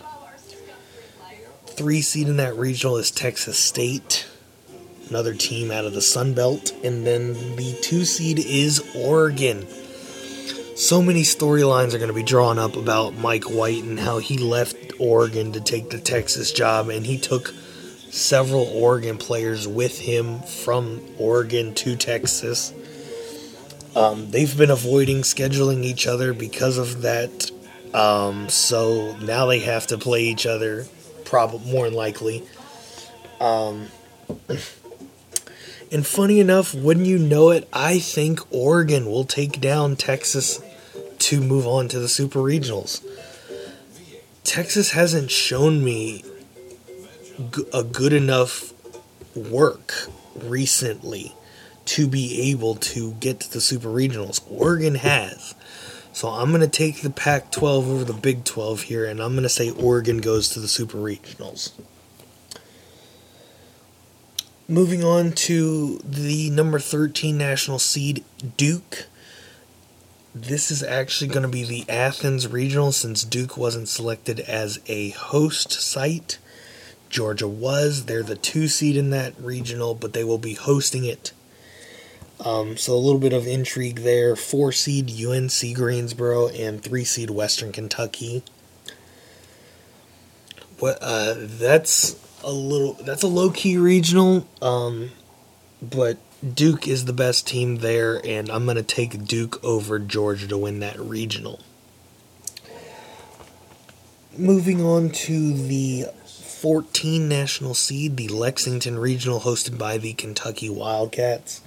Three 1.66 2.02
seed 2.02 2.28
in 2.28 2.38
that 2.38 2.56
regional 2.56 2.98
is 2.98 3.10
Texas 3.10 3.58
State, 3.58 4.28
another 5.10 5.34
team 5.34 5.72
out 5.72 5.86
of 5.86 5.94
the 5.94 6.02
Sun 6.02 6.34
Belt, 6.34 6.74
and 6.84 7.08
then 7.08 7.34
the 7.56 7.78
two 7.82 8.04
seed 8.06 8.40
is 8.40 8.84
Oregon. 8.96 9.66
So 10.76 11.02
many 11.02 11.24
storylines 11.24 11.94
are 11.94 11.98
going 11.98 12.10
to 12.10 12.14
be 12.14 12.24
drawn 12.24 12.60
up 12.60 12.76
about 12.76 13.16
Mike 13.16 13.46
White 13.46 13.84
and 13.84 14.00
how 14.00 14.20
he 14.20 14.38
left 14.38 14.76
Oregon 15.00 15.54
to 15.54 15.62
take 15.62 15.90
the 15.90 16.00
Texas 16.00 16.52
job, 16.52 16.90
and 16.90 17.06
he 17.06 17.18
took 17.18 17.54
several 18.10 18.64
Oregon 18.64 19.18
players 19.18 19.68
with 19.68 20.00
him 20.00 20.40
from 20.42 21.02
Oregon 21.18 21.74
to 21.76 21.96
Texas. 21.96 22.74
Um, 24.00 24.32
they've 24.32 24.58
been 24.58 24.72
avoiding 24.72 25.24
scheduling 25.24 25.84
each 25.84 26.08
other 26.08 26.34
because 26.34 26.78
of 26.78 27.02
that. 27.02 27.52
Um, 27.94 28.48
so 28.48 29.18
now 29.18 29.46
they 29.46 29.60
have 29.60 29.88
to 29.88 29.98
play 29.98 30.24
each 30.24 30.46
other, 30.46 30.88
probably 31.26 31.70
more 31.70 31.84
than 31.84 31.96
likely. 31.96 32.48
Um, 33.42 33.88
and 35.92 36.08
funny 36.08 36.40
enough, 36.40 36.74
wouldn't 36.74 37.08
you 37.08 37.18
know 37.18 37.50
it, 37.50 37.68
I 37.74 38.00
think 38.00 38.40
Oregon 38.54 39.06
will 39.06 39.26
take 39.26 39.60
down 39.60 39.98
Texas 39.98 40.62
to 41.18 41.42
move 41.42 41.68
on 41.68 41.90
to 41.90 42.00
the 42.00 42.08
Super 42.08 42.40
Regionals. 42.40 43.06
Texas 44.46 44.92
hasn't 44.92 45.30
shown 45.30 45.84
me 45.84 46.24
a 47.74 47.84
good 47.84 48.14
enough 48.14 48.72
work 49.36 49.94
recently 50.36 51.36
to 51.90 52.08
be 52.08 52.52
able 52.52 52.76
to 52.76 53.14
get 53.14 53.40
to 53.40 53.52
the 53.52 53.60
Super 53.60 53.88
Regionals. 53.88 54.42
Oregon 54.48 54.94
has. 54.94 55.56
So 56.14 56.30
I'm 56.30 56.50
going 56.50 56.62
to 56.62 56.68
take 56.68 57.02
the 57.02 57.10
Pac 57.10 57.52
12 57.52 57.90
over 57.90 58.04
the 58.04 58.14
Big 58.14 58.44
12 58.44 58.84
here, 58.84 59.06
and 59.06 59.20
I'm 59.20 59.32
going 59.32 59.42
to 59.42 59.50
say 59.50 59.72
Oregon 59.72 60.20
goes 60.20 60.50
to 60.50 60.60
the 60.60 60.68
Super 60.68 61.00
Regionals. 61.00 61.72
Moving 64.68 65.04
on 65.04 65.32
to 65.32 65.98
the 66.04 66.52
number 66.52 66.78
13 66.78 67.36
national 67.36 67.80
seed, 67.80 68.24
Duke. 68.56 69.08
This 70.36 70.70
is 70.70 70.84
actually 70.84 71.30
going 71.30 71.42
to 71.42 71.50
be 71.50 71.64
the 71.64 71.90
Athens 71.90 72.48
Regional 72.48 72.92
since 72.92 73.24
Duke 73.24 73.58
wasn't 73.58 73.90
selected 73.90 74.42
as 74.42 74.80
a 74.86 75.10
host 75.10 75.72
site. 75.72 76.38
Georgia 77.10 77.48
was. 77.48 78.06
They're 78.06 78.22
the 78.22 78.36
two 78.36 78.68
seed 78.68 78.96
in 78.96 79.10
that 79.10 79.34
regional, 79.40 79.96
but 79.96 80.14
they 80.14 80.24
will 80.24 80.38
be 80.38 80.54
hosting 80.54 81.04
it. 81.04 81.32
Um, 82.44 82.78
so 82.78 82.94
a 82.94 82.96
little 82.96 83.20
bit 83.20 83.34
of 83.34 83.46
intrigue 83.46 84.00
there. 84.00 84.36
Four 84.36 84.72
seed 84.72 85.12
UNC 85.12 85.76
Greensboro 85.76 86.48
and 86.50 86.82
three 86.82 87.04
seed 87.04 87.30
Western 87.30 87.72
Kentucky. 87.72 88.44
What? 90.80 90.98
Uh, 91.02 91.36
that's 91.38 92.16
a 92.44 92.52
little. 92.52 92.94
That's 92.94 93.24
a 93.24 93.28
low 93.28 93.50
key 93.50 93.78
regional. 93.78 94.48
Um, 94.62 95.12
but 95.82 96.18
Duke 96.56 96.88
is 96.88 97.06
the 97.06 97.14
best 97.14 97.46
team 97.46 97.78
there, 97.78 98.26
and 98.26 98.50
I'm 98.50 98.66
gonna 98.66 98.84
take 98.84 99.26
Duke 99.26 99.62
over 99.64 100.00
Georgia 100.00 100.48
to 100.48 100.58
win 100.58 100.80
that 100.80 100.98
regional. 100.98 101.60
Moving 104.38 104.82
on 104.82 105.10
to 105.10 105.54
the 105.54 106.06
14 106.26 107.28
national 107.28 107.74
seed, 107.74 108.16
the 108.16 108.30
Lexington 108.30 108.98
Regional, 108.98 109.42
hosted 109.42 109.78
by 109.78 109.98
the 109.98 110.14
Kentucky 110.14 110.70
Wildcats. 110.70 111.62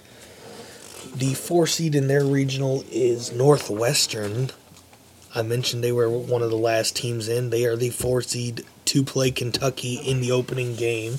The 1.15 1.35
four 1.35 1.67
seed 1.67 1.95
in 1.95 2.09
their 2.09 2.25
regional 2.25 2.85
is 2.91 3.33
Northwestern. 3.33 4.51
I 5.35 5.43
mentioned 5.43 5.85
they 5.85 5.93
were 5.93 6.09
one 6.09 6.43
of 6.43 6.51
the 6.51 6.57
last 6.57 6.97
teams 6.97 7.29
in. 7.29 7.51
They 7.51 7.65
are 7.65 7.77
the 7.77 7.91
four 7.91 8.23
seed 8.23 8.65
to 8.87 9.03
play 9.03 9.31
Kentucky 9.31 9.97
in 9.97 10.21
the 10.21 10.33
opening 10.33 10.75
game. 10.75 11.19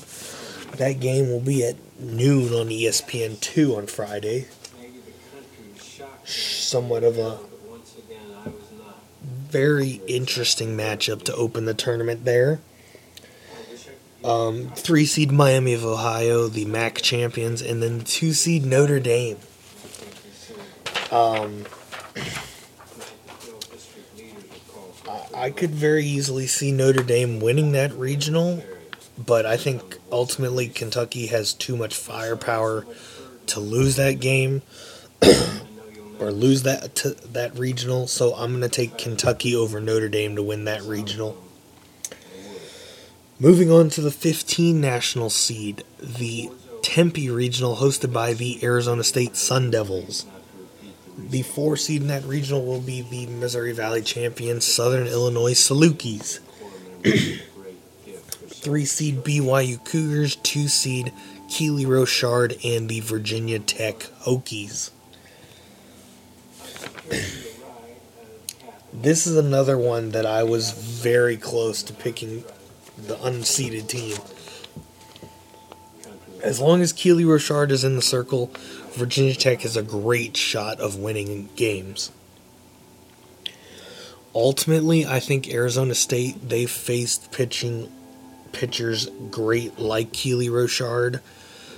That 0.76 1.00
game 1.00 1.30
will 1.30 1.40
be 1.40 1.64
at 1.64 1.76
noon 1.98 2.52
on 2.52 2.68
ESPN 2.68 3.40
two 3.40 3.76
on 3.76 3.86
Friday. 3.86 4.46
Somewhat 6.24 7.04
of 7.04 7.18
a 7.18 7.38
very 9.22 10.00
interesting 10.08 10.76
matchup 10.76 11.22
to 11.22 11.34
open 11.34 11.64
the 11.64 11.74
tournament 11.74 12.24
there. 12.24 12.58
Um, 14.24 14.70
three 14.74 15.06
seed 15.06 15.30
Miami 15.30 15.74
of 15.74 15.84
Ohio, 15.84 16.48
the 16.48 16.64
MAC 16.64 16.96
champions, 16.96 17.62
and 17.62 17.82
then 17.82 18.00
two 18.00 18.32
seed 18.32 18.64
Notre 18.64 18.98
Dame. 18.98 19.36
Um, 21.14 21.64
I 25.32 25.50
could 25.50 25.70
very 25.70 26.04
easily 26.04 26.48
see 26.48 26.72
Notre 26.72 27.04
Dame 27.04 27.38
winning 27.38 27.70
that 27.70 27.92
regional, 27.92 28.64
but 29.16 29.46
I 29.46 29.56
think 29.56 29.98
ultimately 30.10 30.66
Kentucky 30.66 31.28
has 31.28 31.52
too 31.52 31.76
much 31.76 31.94
firepower 31.94 32.84
to 33.46 33.60
lose 33.60 33.94
that 33.94 34.18
game 34.18 34.62
or 36.18 36.32
lose 36.32 36.64
that 36.64 36.96
that 37.32 37.56
regional. 37.56 38.08
So 38.08 38.34
I'm 38.34 38.50
going 38.50 38.62
to 38.62 38.68
take 38.68 38.98
Kentucky 38.98 39.54
over 39.54 39.78
Notre 39.78 40.08
Dame 40.08 40.34
to 40.34 40.42
win 40.42 40.64
that 40.64 40.82
regional. 40.82 41.36
Moving 43.38 43.70
on 43.70 43.88
to 43.90 44.00
the 44.00 44.10
15 44.10 44.80
national 44.80 45.30
seed, 45.30 45.84
the 46.00 46.50
Tempe 46.82 47.30
regional 47.30 47.76
hosted 47.76 48.12
by 48.12 48.32
the 48.32 48.58
Arizona 48.64 49.04
State 49.04 49.36
Sun 49.36 49.70
Devils. 49.70 50.26
The 51.16 51.42
four 51.42 51.76
seed 51.76 52.02
in 52.02 52.08
that 52.08 52.24
regional 52.24 52.64
will 52.64 52.80
be 52.80 53.02
the 53.02 53.26
Missouri 53.26 53.72
Valley 53.72 54.02
champions, 54.02 54.64
Southern 54.64 55.06
Illinois 55.06 55.54
Salukis. 55.54 56.40
Three 58.48 58.84
seed 58.84 59.22
BYU 59.22 59.84
Cougars, 59.84 60.36
two 60.36 60.68
seed 60.68 61.12
Keely 61.48 61.86
Rochard, 61.86 62.58
and 62.64 62.88
the 62.88 63.00
Virginia 63.00 63.58
Tech 63.60 64.00
Hokies. 64.22 64.90
this 68.92 69.26
is 69.26 69.36
another 69.36 69.78
one 69.78 70.10
that 70.10 70.26
I 70.26 70.42
was 70.42 70.72
very 70.72 71.36
close 71.36 71.82
to 71.84 71.92
picking 71.92 72.42
the 72.96 73.16
unseeded 73.16 73.88
team. 73.88 74.16
As 76.44 76.60
long 76.60 76.82
as 76.82 76.92
Keely 76.92 77.24
Rochard 77.24 77.70
is 77.70 77.84
in 77.84 77.96
the 77.96 78.02
circle, 78.02 78.50
Virginia 78.92 79.34
Tech 79.34 79.62
has 79.62 79.78
a 79.78 79.82
great 79.82 80.36
shot 80.36 80.78
of 80.78 80.98
winning 80.98 81.48
games. 81.56 82.12
Ultimately, 84.34 85.06
I 85.06 85.20
think 85.20 85.48
Arizona 85.48 85.94
State 85.94 86.50
they've 86.50 86.70
faced 86.70 87.32
pitching 87.32 87.90
pitchers 88.52 89.08
great 89.30 89.78
like 89.78 90.12
Keely 90.12 90.50
Rochard. 90.50 91.22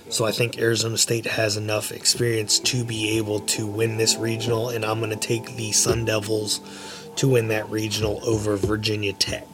So 0.09 0.25
I 0.25 0.33
think 0.33 0.59
Arizona 0.59 0.99
State 0.99 1.27
has 1.27 1.57
enough 1.57 1.93
experience 1.93 2.59
to 2.59 2.85
be 2.85 3.19
able 3.19 3.41
to 3.41 3.69
win 3.69 3.99
this 3.99 4.17
regional, 4.17 4.71
and 4.71 4.85
I'm 4.85 4.99
going 4.99 5.11
to 5.11 5.17
take 5.17 5.55
the 5.55 5.71
Sun 5.71 6.07
Devils 6.07 6.61
to 7.17 7.29
win 7.29 7.49
that 7.49 7.71
regional 7.71 8.21
over 8.29 8.57
Virginia 8.57 9.13
Tech. 9.13 9.47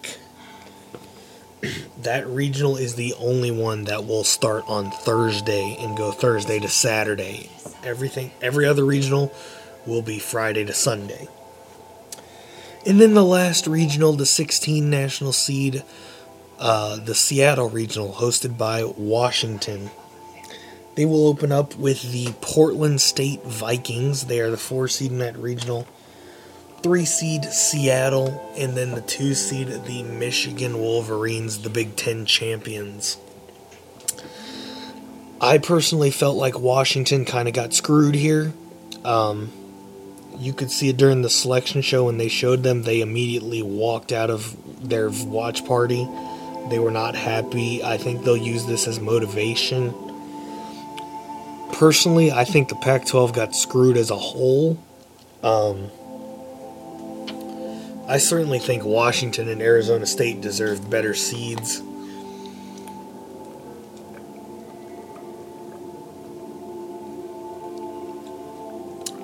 That 2.03 2.27
regional 2.27 2.77
is 2.77 2.94
the 2.94 3.14
only 3.18 3.51
one 3.51 3.85
that 3.85 4.07
will 4.07 4.25
start 4.25 4.64
on 4.66 4.90
Thursday 4.90 5.77
and 5.79 5.96
go 5.96 6.12
Thursday 6.12 6.59
to 6.59 6.68
Saturday. 6.68 7.51
Everything, 7.85 8.33
every 8.40 8.66
other 8.66 8.85
regional 8.85 9.33
will 9.87 10.03
be 10.03 10.18
Friday 10.18 10.64
to 10.64 10.72
Sunday. 10.72 11.29
And 12.85 13.01
then 13.01 13.14
the 13.14 13.25
last 13.25 13.66
regional, 13.66 14.12
the 14.14 14.27
16 14.27 14.90
national 14.90 15.33
seed, 15.33 15.85
uh, 16.59 16.96
the 16.96 17.14
Seattle 17.14 17.70
regional, 17.70 18.14
hosted 18.14 18.59
by 18.59 18.85
Washington. 18.85 19.90
They 20.96 21.05
will 21.05 21.27
open 21.27 21.53
up 21.53 21.77
with 21.77 22.12
the 22.12 22.35
Portland 22.40 23.01
State 23.01 23.42
Vikings. 23.44 24.27
They 24.27 24.40
are 24.40 24.51
the 24.51 24.57
four 24.57 24.88
seed 24.88 25.12
in 25.12 25.18
that 25.18 25.37
regional. 25.37 25.87
Three 26.83 27.05
seed 27.05 27.45
Seattle, 27.45 28.53
and 28.57 28.77
then 28.77 28.90
the 28.90 29.03
two 29.03 29.35
seed 29.35 29.68
the 29.68 30.03
Michigan 30.03 30.79
Wolverines, 30.79 31.62
the 31.62 31.71
Big 31.71 31.95
Ten 31.95 32.27
champions. 32.27 33.18
I 35.40 35.59
personally 35.59 36.11
felt 36.11 36.37
like 36.37 36.59
Washington 36.59 37.25
kind 37.25 37.49
of 37.49 37.55
got 37.55 37.73
screwed 37.73 38.14
here. 38.14 38.53
Um, 39.05 39.51
you 40.38 40.53
could 40.53 40.71
see 40.71 40.88
it 40.88 40.97
during 40.97 41.23
the 41.23 41.31
selection 41.31 41.83
show 41.83 42.05
when 42.05 42.18
they 42.18 42.29
showed 42.29 42.62
them, 42.62 42.83
they 42.83 43.01
immediately 43.01 43.62
walked 43.62 44.12
out 44.12 44.31
of 44.31 44.57
their 44.88 45.11
watch 45.11 45.64
party. 45.64 46.09
They 46.68 46.79
were 46.79 46.90
not 46.90 47.14
happy. 47.14 47.83
I 47.83 47.97
think 47.97 48.25
they'll 48.25 48.37
use 48.37 48.66
this 48.66 48.87
as 48.87 49.01
motivation. 49.01 49.92
Personally, 51.73 52.31
I 52.31 52.45
think 52.45 52.68
the 52.68 52.77
Pac 52.77 53.07
12 53.07 53.33
got 53.33 53.55
screwed 53.55 53.97
as 53.97 54.11
a 54.11 54.16
whole. 54.16 54.83
Um, 55.42 55.90
I 58.12 58.18
certainly 58.18 58.59
think 58.59 58.85
Washington 58.85 59.48
and 59.48 59.62
Arizona 59.62 60.05
State 60.05 60.42
deserved 60.42 60.90
better 60.90 61.14
seeds. 61.14 61.81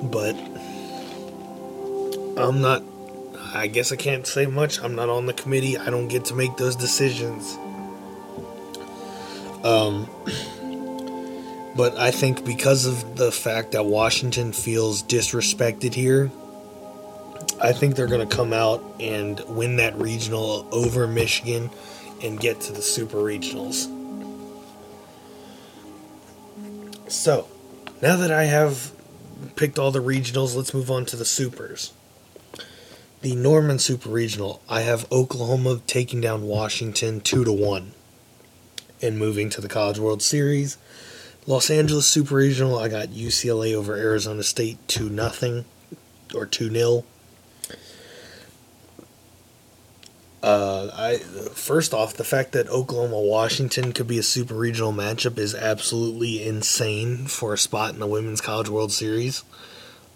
But 0.02 0.36
I'm 2.38 2.62
not. 2.62 2.82
I 3.52 3.66
guess 3.66 3.92
I 3.92 3.96
can't 3.96 4.26
say 4.26 4.46
much. 4.46 4.80
I'm 4.82 4.94
not 4.94 5.10
on 5.10 5.26
the 5.26 5.34
committee. 5.34 5.76
I 5.76 5.90
don't 5.90 6.08
get 6.08 6.24
to 6.26 6.34
make 6.34 6.56
those 6.56 6.74
decisions. 6.74 7.58
Um, 9.64 10.08
but 11.76 11.94
I 11.98 12.10
think 12.10 12.42
because 12.42 12.86
of 12.86 13.16
the 13.18 13.30
fact 13.30 13.72
that 13.72 13.84
Washington 13.84 14.54
feels 14.54 15.02
disrespected 15.02 15.92
here, 15.92 16.30
I 17.60 17.72
think 17.72 17.96
they're 17.96 18.06
going 18.06 18.26
to 18.26 18.36
come 18.36 18.52
out 18.52 18.82
and 19.00 19.40
win 19.48 19.76
that 19.76 19.94
regional 19.96 20.68
over 20.72 21.06
Michigan 21.06 21.70
and 22.22 22.38
get 22.38 22.60
to 22.62 22.72
the 22.72 22.82
super 22.82 23.18
regionals. 23.18 23.94
So, 27.08 27.48
now 28.02 28.16
that 28.16 28.30
I 28.30 28.44
have 28.44 28.92
picked 29.56 29.78
all 29.78 29.90
the 29.90 30.02
regionals, 30.02 30.54
let's 30.54 30.74
move 30.74 30.90
on 30.90 31.04
to 31.06 31.16
the 31.16 31.24
supers 31.24 31.92
the 33.20 33.34
Norman 33.34 33.78
Super 33.78 34.10
Regional, 34.10 34.62
I 34.68 34.82
have 34.82 35.10
Oklahoma 35.10 35.80
taking 35.86 36.20
down 36.20 36.42
Washington 36.42 37.20
2 37.20 37.44
to 37.44 37.52
1 37.52 37.92
and 39.02 39.18
moving 39.18 39.50
to 39.50 39.60
the 39.60 39.68
College 39.68 39.98
World 39.98 40.22
Series. 40.22 40.78
Los 41.46 41.68
Angeles 41.68 42.06
Super 42.06 42.36
Regional, 42.36 42.78
I 42.78 42.88
got 42.88 43.08
UCLA 43.08 43.74
over 43.74 43.96
Arizona 43.96 44.42
State 44.42 44.78
2 44.86 45.08
nothing 45.08 45.64
or 46.34 46.46
2 46.46 46.70
0. 46.70 47.04
Uh, 50.48 50.90
I 50.94 51.18
first 51.18 51.92
off, 51.92 52.14
the 52.14 52.24
fact 52.24 52.52
that 52.52 52.70
Oklahoma 52.70 53.20
Washington 53.20 53.92
could 53.92 54.06
be 54.06 54.16
a 54.16 54.22
super 54.22 54.54
regional 54.54 54.94
matchup 54.94 55.36
is 55.36 55.54
absolutely 55.54 56.42
insane 56.42 57.26
for 57.26 57.52
a 57.52 57.58
spot 57.58 57.92
in 57.92 58.00
the 58.00 58.06
Women's 58.06 58.40
College 58.40 58.70
World 58.70 58.90
Series. 58.90 59.44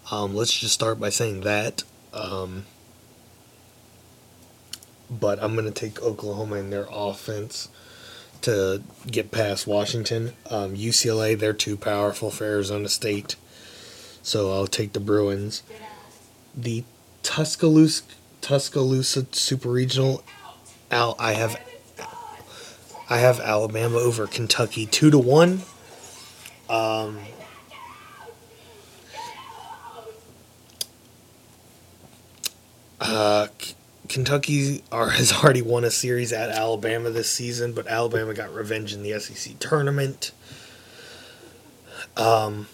Um, 0.09 0.33
let's 0.35 0.59
just 0.59 0.73
start 0.73 0.99
by 0.99 1.09
saying 1.09 1.41
that. 1.41 1.83
Um, 2.13 2.65
but 5.07 5.37
I'm 5.39 5.53
going 5.53 5.71
to 5.71 5.71
take 5.71 6.01
Oklahoma 6.01 6.55
in 6.55 6.71
their 6.71 6.87
offense 6.89 7.69
to 8.41 8.81
get 9.05 9.29
past 9.29 9.67
Washington. 9.67 10.33
Um, 10.49 10.75
UCLA, 10.75 11.37
they're 11.37 11.53
too 11.53 11.77
powerful 11.77 12.31
for 12.31 12.45
Arizona 12.45 12.89
State, 12.89 13.35
so 14.23 14.51
I'll 14.51 14.65
take 14.65 14.93
the 14.93 14.99
Bruins. 14.99 15.61
The 16.55 16.85
Tuscaloosa, 17.21 18.01
Tuscaloosa 18.43 19.25
Super 19.31 19.69
Regional, 19.69 20.21
Al, 20.91 21.15
I 21.17 21.31
have 21.33 21.59
I 23.09 23.17
have 23.17 23.39
Alabama 23.39 23.97
over 23.97 24.27
Kentucky 24.27 24.85
two 24.85 25.09
to 25.09 25.17
one. 25.17 25.61
Um, 26.69 27.19
uh, 32.99 33.47
Kentucky 34.09 34.83
are, 34.91 35.09
has 35.11 35.31
already 35.31 35.61
won 35.61 35.85
a 35.85 35.91
series 35.91 36.33
at 36.33 36.49
Alabama 36.49 37.09
this 37.11 37.29
season, 37.29 37.71
but 37.71 37.87
Alabama 37.87 38.33
got 38.33 38.53
revenge 38.53 38.93
in 38.93 39.03
the 39.03 39.17
SEC 39.19 39.57
tournament. 39.59 40.31
Um, 42.17 42.67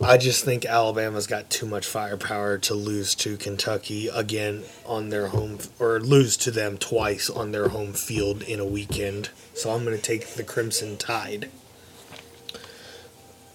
I 0.00 0.18
just 0.18 0.44
think 0.44 0.64
Alabama's 0.64 1.28
got 1.28 1.50
too 1.50 1.66
much 1.66 1.86
firepower 1.86 2.58
to 2.58 2.74
lose 2.74 3.14
to 3.16 3.36
Kentucky 3.36 4.08
again 4.08 4.64
on 4.84 5.10
their 5.10 5.28
home, 5.28 5.58
or 5.78 6.00
lose 6.00 6.36
to 6.38 6.50
them 6.50 6.78
twice 6.78 7.30
on 7.30 7.52
their 7.52 7.68
home 7.68 7.92
field 7.92 8.42
in 8.42 8.58
a 8.58 8.64
weekend. 8.64 9.30
So 9.54 9.70
I'm 9.70 9.84
going 9.84 9.96
to 9.96 10.02
take 10.02 10.26
the 10.26 10.42
Crimson 10.42 10.96
Tide. 10.96 11.48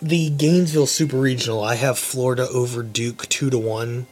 The 0.01 0.29
Gainesville 0.29 0.87
Super 0.87 1.17
Regional, 1.17 1.61
I 1.61 1.75
have 1.75 1.99
Florida 1.99 2.47
over 2.47 2.83
Duke 2.83 3.27
2 3.27 3.49
to 3.49 3.57
1. 3.57 4.07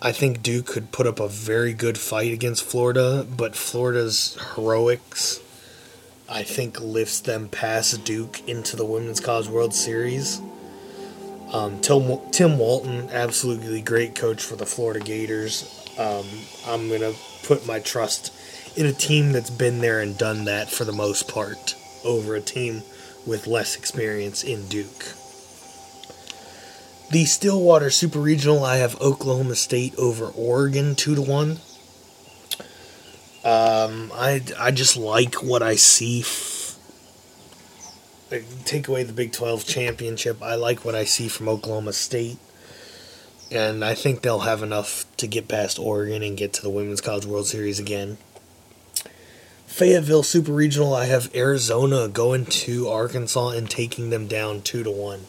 I 0.00 0.12
think 0.12 0.42
Duke 0.42 0.66
could 0.66 0.92
put 0.92 1.08
up 1.08 1.18
a 1.18 1.26
very 1.26 1.72
good 1.72 1.98
fight 1.98 2.32
against 2.32 2.62
Florida, 2.62 3.26
but 3.28 3.56
Florida's 3.56 4.38
heroics, 4.54 5.40
I 6.28 6.44
think, 6.44 6.80
lifts 6.80 7.18
them 7.18 7.48
past 7.48 8.04
Duke 8.04 8.48
into 8.48 8.76
the 8.76 8.86
Women's 8.86 9.20
College 9.20 9.48
World 9.48 9.74
Series. 9.74 10.40
Um, 11.52 11.80
Tim, 11.80 12.18
Tim 12.30 12.58
Walton, 12.58 13.10
absolutely 13.10 13.82
great 13.82 14.14
coach 14.14 14.42
for 14.42 14.56
the 14.56 14.64
Florida 14.64 15.00
Gators. 15.00 15.86
Um, 15.98 16.24
I'm 16.66 16.88
going 16.88 17.00
to 17.00 17.14
put 17.44 17.66
my 17.66 17.78
trust 17.78 18.32
in 18.76 18.86
a 18.86 18.92
team 18.92 19.32
that's 19.32 19.50
been 19.50 19.80
there 19.80 20.00
and 20.00 20.16
done 20.16 20.44
that 20.46 20.70
for 20.70 20.84
the 20.84 20.92
most 20.92 21.28
part 21.28 21.76
over 22.04 22.34
a 22.34 22.40
team 22.40 22.82
with 23.26 23.46
less 23.46 23.76
experience 23.76 24.42
in 24.42 24.66
Duke. 24.68 25.14
The 27.10 27.26
Stillwater 27.26 27.90
Super 27.90 28.18
Regional, 28.18 28.64
I 28.64 28.76
have 28.76 28.98
Oklahoma 28.98 29.54
State 29.54 29.94
over 29.96 30.28
Oregon 30.28 30.94
two 30.94 31.14
to 31.14 31.20
one. 31.20 31.58
Um, 33.44 34.10
I 34.14 34.40
I 34.58 34.70
just 34.70 34.96
like 34.96 35.42
what 35.42 35.62
I 35.62 35.74
see. 35.74 36.22
Take 38.64 38.88
away 38.88 39.02
the 39.02 39.12
Big 39.12 39.32
Twelve 39.32 39.64
championship. 39.64 40.42
I 40.42 40.54
like 40.54 40.84
what 40.84 40.94
I 40.94 41.04
see 41.04 41.28
from 41.28 41.48
Oklahoma 41.48 41.92
State, 41.92 42.38
and 43.50 43.84
I 43.84 43.94
think 43.94 44.22
they'll 44.22 44.40
have 44.40 44.62
enough 44.62 45.04
to 45.18 45.26
get 45.26 45.48
past 45.48 45.78
Oregon 45.78 46.22
and 46.22 46.36
get 46.36 46.52
to 46.54 46.62
the 46.62 46.70
Women's 46.70 47.00
College 47.00 47.26
World 47.26 47.46
Series 47.46 47.78
again. 47.78 48.18
Fayetteville 49.66 50.22
Super 50.22 50.52
Regional, 50.52 50.94
I 50.94 51.06
have 51.06 51.34
Arizona 51.34 52.06
going 52.06 52.44
to 52.46 52.88
Arkansas 52.88 53.50
and 53.50 53.70
taking 53.70 54.10
them 54.10 54.26
down 54.26 54.60
two 54.60 54.82
to 54.82 54.90
one 54.90 55.26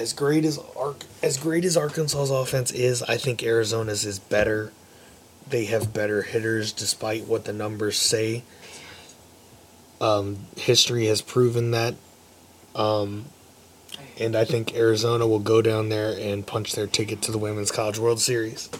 as 0.00 0.14
great 0.14 0.46
as 0.46 0.58
Ark 0.76 1.04
as 1.22 1.36
great 1.36 1.64
as 1.64 1.76
Arkansas's 1.76 2.30
offense 2.30 2.72
is, 2.72 3.02
I 3.02 3.18
think 3.18 3.42
Arizona's 3.42 4.06
is 4.06 4.18
better. 4.18 4.72
They 5.46 5.66
have 5.66 5.92
better 5.92 6.22
hitters, 6.22 6.72
despite 6.72 7.26
what 7.26 7.44
the 7.44 7.52
numbers 7.52 7.98
say. 7.98 8.42
Um, 10.00 10.46
history 10.56 11.06
has 11.06 11.20
proven 11.20 11.72
that, 11.72 11.94
um, 12.74 13.26
and 14.18 14.34
I 14.34 14.44
think 14.46 14.74
Arizona 14.74 15.26
will 15.26 15.40
go 15.40 15.60
down 15.60 15.90
there 15.90 16.16
and 16.18 16.46
punch 16.46 16.72
their 16.72 16.86
ticket 16.86 17.20
to 17.22 17.32
the 17.32 17.38
Women's 17.38 17.70
College 17.70 17.98
World 17.98 18.20
Series. 18.20 18.70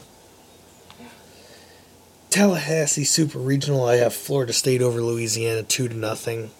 Tallahassee 2.30 3.04
Super 3.04 3.38
Regional, 3.38 3.84
I 3.84 3.96
have 3.96 4.14
Florida 4.14 4.52
State 4.52 4.80
over 4.80 5.02
Louisiana 5.02 5.62
two 5.62 5.88
to 5.88 5.94
nothing. 5.94 6.50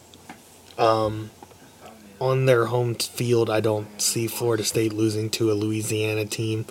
Um, 0.76 1.30
on 2.20 2.44
their 2.44 2.66
home 2.66 2.96
field, 2.96 3.48
I 3.48 3.60
don't 3.60 4.00
see 4.00 4.26
Florida 4.26 4.64
State 4.64 4.92
losing 4.92 5.30
to 5.30 5.50
a 5.50 5.54
Louisiana 5.54 6.26
team 6.26 6.66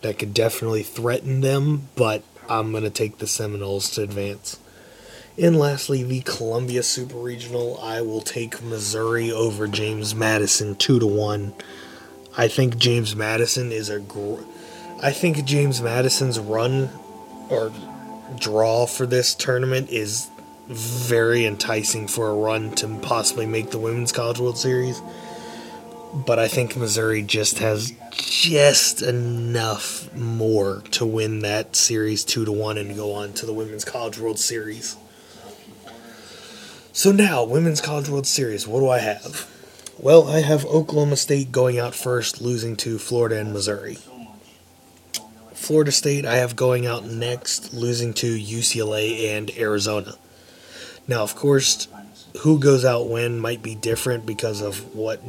that 0.00 0.18
could 0.18 0.34
definitely 0.34 0.82
threaten 0.82 1.40
them, 1.40 1.88
but 1.94 2.24
I'm 2.48 2.72
going 2.72 2.84
to 2.84 2.90
take 2.90 3.18
the 3.18 3.26
Seminoles 3.26 3.90
to 3.90 4.02
advance. 4.02 4.58
And 5.40 5.56
lastly, 5.56 6.02
the 6.02 6.22
Columbia 6.22 6.82
Super 6.82 7.16
Regional. 7.16 7.78
I 7.80 8.00
will 8.00 8.22
take 8.22 8.60
Missouri 8.60 9.30
over 9.30 9.68
James 9.68 10.12
Madison 10.12 10.74
two 10.74 10.98
to 10.98 11.06
one. 11.06 11.54
I 12.36 12.48
think 12.48 12.76
James 12.76 13.14
Madison 13.14 13.70
is 13.70 13.88
a. 13.88 14.00
Gr- 14.00 14.42
I 15.00 15.12
think 15.12 15.44
James 15.44 15.80
Madison's 15.80 16.40
run 16.40 16.90
or 17.48 17.72
draw 18.36 18.86
for 18.86 19.06
this 19.06 19.32
tournament 19.32 19.90
is 19.90 20.28
very 20.66 21.46
enticing 21.46 22.08
for 22.08 22.30
a 22.30 22.34
run 22.34 22.72
to 22.72 22.98
possibly 22.98 23.46
make 23.46 23.70
the 23.70 23.78
Women's 23.78 24.10
College 24.10 24.40
World 24.40 24.58
Series. 24.58 25.00
But 26.12 26.40
I 26.40 26.48
think 26.48 26.76
Missouri 26.76 27.22
just 27.22 27.60
has 27.60 27.92
just 28.10 29.02
enough 29.02 30.12
more 30.16 30.82
to 30.92 31.06
win 31.06 31.40
that 31.40 31.76
series 31.76 32.24
two 32.24 32.44
to 32.44 32.50
one 32.50 32.76
and 32.76 32.96
go 32.96 33.12
on 33.12 33.34
to 33.34 33.46
the 33.46 33.52
Women's 33.52 33.84
College 33.84 34.18
World 34.18 34.40
Series. 34.40 34.96
So 36.98 37.12
now, 37.12 37.44
Women's 37.44 37.80
College 37.80 38.08
World 38.08 38.26
Series, 38.26 38.66
what 38.66 38.80
do 38.80 38.88
I 38.88 38.98
have? 38.98 39.48
Well, 40.00 40.26
I 40.26 40.40
have 40.40 40.66
Oklahoma 40.66 41.14
State 41.14 41.52
going 41.52 41.78
out 41.78 41.94
first, 41.94 42.40
losing 42.40 42.74
to 42.78 42.98
Florida 42.98 43.38
and 43.38 43.52
Missouri. 43.52 43.98
Florida 45.54 45.92
State, 45.92 46.24
I 46.24 46.38
have 46.38 46.56
going 46.56 46.88
out 46.88 47.04
next, 47.04 47.72
losing 47.72 48.14
to 48.14 48.26
UCLA 48.26 49.28
and 49.28 49.48
Arizona. 49.56 50.16
Now, 51.06 51.22
of 51.22 51.36
course, 51.36 51.86
who 52.40 52.58
goes 52.58 52.84
out 52.84 53.08
when 53.08 53.38
might 53.38 53.62
be 53.62 53.76
different 53.76 54.26
because 54.26 54.60
of 54.60 54.96
what 54.96 55.22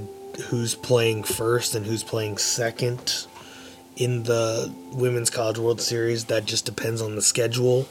who's 0.45 0.73
playing 0.73 1.21
first 1.21 1.75
and 1.75 1.85
who's 1.85 2.03
playing 2.03 2.39
second 2.39 3.27
in 3.95 4.23
the 4.23 4.73
Women's 4.93 5.29
College 5.29 5.59
World 5.59 5.81
Series. 5.81 6.25
That 6.25 6.45
just 6.45 6.65
depends 6.65 6.99
on 6.99 7.15
the 7.15 7.21
schedule. 7.21 7.87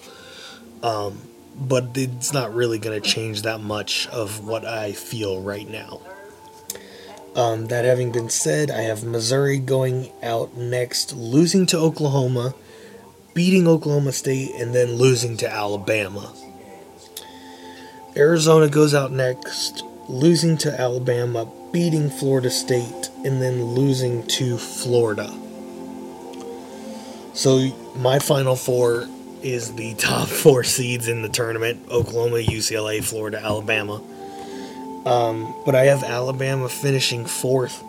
Um, 0.82 1.20
but 1.58 1.90
it's 1.96 2.32
not 2.32 2.54
really 2.54 2.78
going 2.78 3.00
to 3.00 3.08
change 3.08 3.42
that 3.42 3.60
much 3.60 4.06
of 4.08 4.44
what 4.46 4.64
I 4.64 4.92
feel 4.92 5.40
right 5.40 5.68
now. 5.68 6.00
Um, 7.34 7.66
that 7.66 7.84
having 7.84 8.10
been 8.10 8.30
said, 8.30 8.70
I 8.70 8.82
have 8.82 9.04
Missouri 9.04 9.58
going 9.58 10.10
out 10.22 10.56
next, 10.56 11.12
losing 11.12 11.66
to 11.66 11.78
Oklahoma, 11.78 12.54
beating 13.34 13.68
Oklahoma 13.68 14.12
State, 14.12 14.50
and 14.56 14.74
then 14.74 14.94
losing 14.94 15.36
to 15.38 15.50
Alabama. 15.50 16.32
Arizona 18.16 18.68
goes 18.68 18.94
out 18.94 19.12
next, 19.12 19.84
losing 20.08 20.56
to 20.58 20.80
Alabama, 20.80 21.48
beating 21.72 22.10
Florida 22.10 22.50
State, 22.50 23.10
and 23.24 23.40
then 23.40 23.62
losing 23.62 24.26
to 24.26 24.58
Florida. 24.58 25.32
So 27.34 27.70
my 27.94 28.18
final 28.18 28.56
four 28.56 29.06
is 29.42 29.74
the 29.74 29.94
top 29.94 30.28
four 30.42 30.64
seeds 30.64 31.08
in 31.08 31.22
the 31.22 31.28
tournament 31.28 31.80
Oklahoma, 31.90 32.36
UCLA, 32.36 33.02
Florida, 33.02 33.38
Alabama. 33.38 34.02
Um, 35.06 35.54
but 35.64 35.74
I 35.74 35.84
have 35.84 36.02
Alabama 36.02 36.68
finishing 36.68 37.24
fourth. 37.24 37.82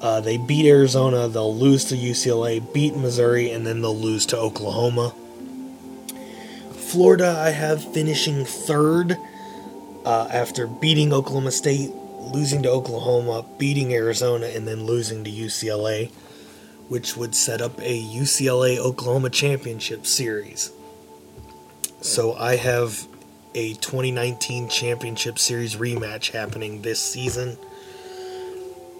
Uh, 0.00 0.20
they 0.20 0.36
beat 0.36 0.66
Arizona, 0.66 1.28
they'll 1.28 1.54
lose 1.54 1.84
to 1.86 1.94
UCLA, 1.94 2.72
beat 2.72 2.96
Missouri, 2.96 3.50
and 3.50 3.66
then 3.66 3.82
they'll 3.82 3.96
lose 3.96 4.26
to 4.26 4.36
Oklahoma. 4.36 5.14
Florida, 6.72 7.36
I 7.38 7.50
have 7.50 7.84
finishing 7.94 8.44
third 8.44 9.16
uh, 10.04 10.28
after 10.30 10.66
beating 10.66 11.12
Oklahoma 11.12 11.52
State, 11.52 11.90
losing 11.90 12.62
to 12.64 12.70
Oklahoma, 12.70 13.44
beating 13.58 13.94
Arizona, 13.94 14.46
and 14.46 14.66
then 14.66 14.84
losing 14.84 15.24
to 15.24 15.30
UCLA, 15.30 16.10
which 16.88 17.16
would 17.16 17.34
set 17.34 17.60
up 17.60 17.78
a 17.80 18.02
UCLA 18.02 18.78
Oklahoma 18.78 19.30
championship 19.30 20.06
series. 20.06 20.70
So 22.00 22.34
I 22.34 22.56
have 22.56 23.06
a 23.54 23.74
2019 23.74 24.68
championship 24.68 25.38
series 25.38 25.76
rematch 25.76 26.32
happening 26.32 26.82
this 26.82 27.00
season. 27.00 27.56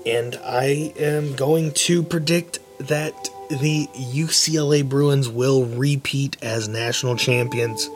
And 0.04 0.38
I 0.44 0.92
am 0.98 1.34
going 1.36 1.72
to 1.72 2.02
predict 2.02 2.58
that 2.78 3.28
the 3.48 3.88
UCLA 3.94 4.88
Bruins 4.88 5.28
will 5.28 5.64
repeat 5.64 6.36
as 6.42 6.68
national 6.68 7.16
champions, 7.16 7.88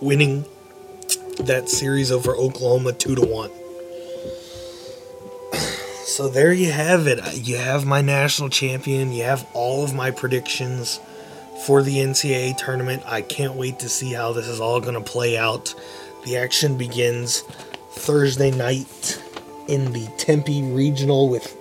winning 0.00 0.44
that 1.40 1.68
series 1.68 2.10
over 2.10 2.36
Oklahoma 2.36 2.92
2 2.92 3.14
to 3.16 3.22
1. 3.22 3.50
So 6.08 6.26
there 6.26 6.54
you 6.54 6.72
have 6.72 7.06
it. 7.06 7.20
Uh, 7.20 7.32
you 7.34 7.58
have 7.58 7.84
my 7.84 8.00
national 8.00 8.48
champion. 8.48 9.12
You 9.12 9.24
have 9.24 9.46
all 9.52 9.84
of 9.84 9.94
my 9.94 10.10
predictions 10.10 11.00
for 11.66 11.82
the 11.82 11.98
NCAA 11.98 12.56
tournament. 12.56 13.02
I 13.04 13.20
can't 13.20 13.56
wait 13.56 13.80
to 13.80 13.90
see 13.90 14.14
how 14.14 14.32
this 14.32 14.48
is 14.48 14.58
all 14.58 14.80
going 14.80 14.94
to 14.94 15.02
play 15.02 15.36
out. 15.36 15.74
The 16.24 16.38
action 16.38 16.78
begins 16.78 17.42
Thursday 17.90 18.50
night 18.50 19.22
in 19.68 19.92
the 19.92 20.06
Tempe 20.16 20.62
Regional 20.62 21.28
with 21.28 21.54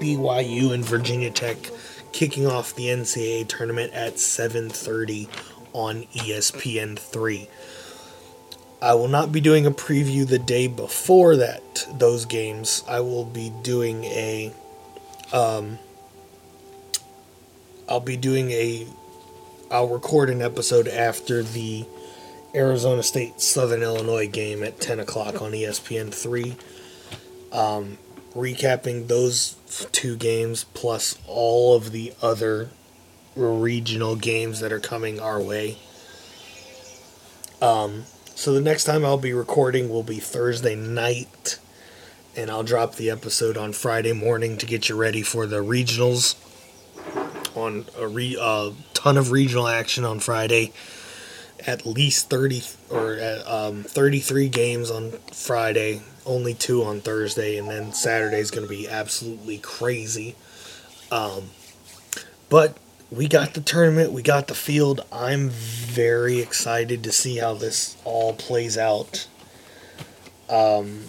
BYU 0.00 0.72
and 0.72 0.84
Virginia 0.84 1.32
Tech 1.32 1.56
kicking 2.12 2.46
off 2.46 2.76
the 2.76 2.86
NCAA 2.86 3.48
tournament 3.48 3.92
at 3.92 4.14
7:30 4.14 5.28
on 5.72 6.04
ESPN3. 6.14 7.48
I 8.84 8.92
will 8.92 9.08
not 9.08 9.32
be 9.32 9.40
doing 9.40 9.64
a 9.64 9.70
preview 9.70 10.28
the 10.28 10.38
day 10.38 10.66
before 10.66 11.36
that 11.36 11.86
those 11.90 12.26
games. 12.26 12.84
I 12.86 13.00
will 13.00 13.24
be 13.24 13.50
doing 13.62 14.04
a 14.04 14.52
um 15.32 15.78
I'll 17.88 18.00
be 18.00 18.18
doing 18.18 18.50
a 18.50 18.86
I'll 19.70 19.88
record 19.88 20.28
an 20.28 20.42
episode 20.42 20.86
after 20.86 21.42
the 21.42 21.86
Arizona 22.54 23.02
State 23.02 23.40
Southern 23.40 23.82
Illinois 23.82 24.28
game 24.28 24.62
at 24.62 24.80
10 24.80 25.00
o'clock 25.00 25.40
on 25.40 25.52
ESPN 25.52 26.12
3. 26.12 26.54
Um, 27.52 27.96
recapping 28.34 29.08
those 29.08 29.56
two 29.92 30.14
games 30.14 30.64
plus 30.74 31.18
all 31.26 31.74
of 31.74 31.90
the 31.90 32.12
other 32.20 32.68
regional 33.34 34.14
games 34.14 34.60
that 34.60 34.72
are 34.72 34.80
coming 34.80 35.20
our 35.20 35.40
way. 35.40 35.78
Um, 37.62 38.04
so 38.34 38.52
the 38.52 38.60
next 38.60 38.84
time 38.84 39.04
I'll 39.04 39.18
be 39.18 39.32
recording 39.32 39.88
will 39.88 40.02
be 40.02 40.20
Thursday 40.20 40.74
night, 40.74 41.58
and 42.36 42.50
I'll 42.50 42.62
drop 42.62 42.96
the 42.96 43.10
episode 43.10 43.56
on 43.56 43.72
Friday 43.72 44.12
morning 44.12 44.58
to 44.58 44.66
get 44.66 44.88
you 44.88 44.96
ready 44.96 45.22
for 45.22 45.46
the 45.46 45.58
regionals. 45.58 46.36
On 47.56 47.86
a 47.96 48.08
re, 48.08 48.36
uh, 48.40 48.72
ton 48.94 49.16
of 49.16 49.30
regional 49.30 49.68
action 49.68 50.04
on 50.04 50.18
Friday, 50.18 50.72
at 51.64 51.86
least 51.86 52.28
thirty 52.28 52.62
or 52.90 53.16
um, 53.46 53.84
thirty-three 53.84 54.48
games 54.48 54.90
on 54.90 55.12
Friday, 55.32 56.02
only 56.26 56.54
two 56.54 56.82
on 56.82 57.00
Thursday, 57.00 57.56
and 57.56 57.68
then 57.68 57.92
Saturday 57.92 58.38
is 58.38 58.50
going 58.50 58.66
to 58.66 58.68
be 58.68 58.88
absolutely 58.88 59.58
crazy. 59.58 60.34
Um, 61.12 61.50
but 62.48 62.76
we 63.10 63.28
got 63.28 63.54
the 63.54 63.60
tournament, 63.60 64.12
we 64.12 64.22
got 64.22 64.48
the 64.48 64.54
field. 64.54 65.04
I'm 65.12 65.50
very 65.50 66.40
excited 66.40 67.04
to 67.04 67.12
see 67.12 67.36
how 67.36 67.54
this 67.54 67.96
all 68.04 68.32
plays 68.32 68.76
out. 68.78 69.26
Um, 70.48 71.04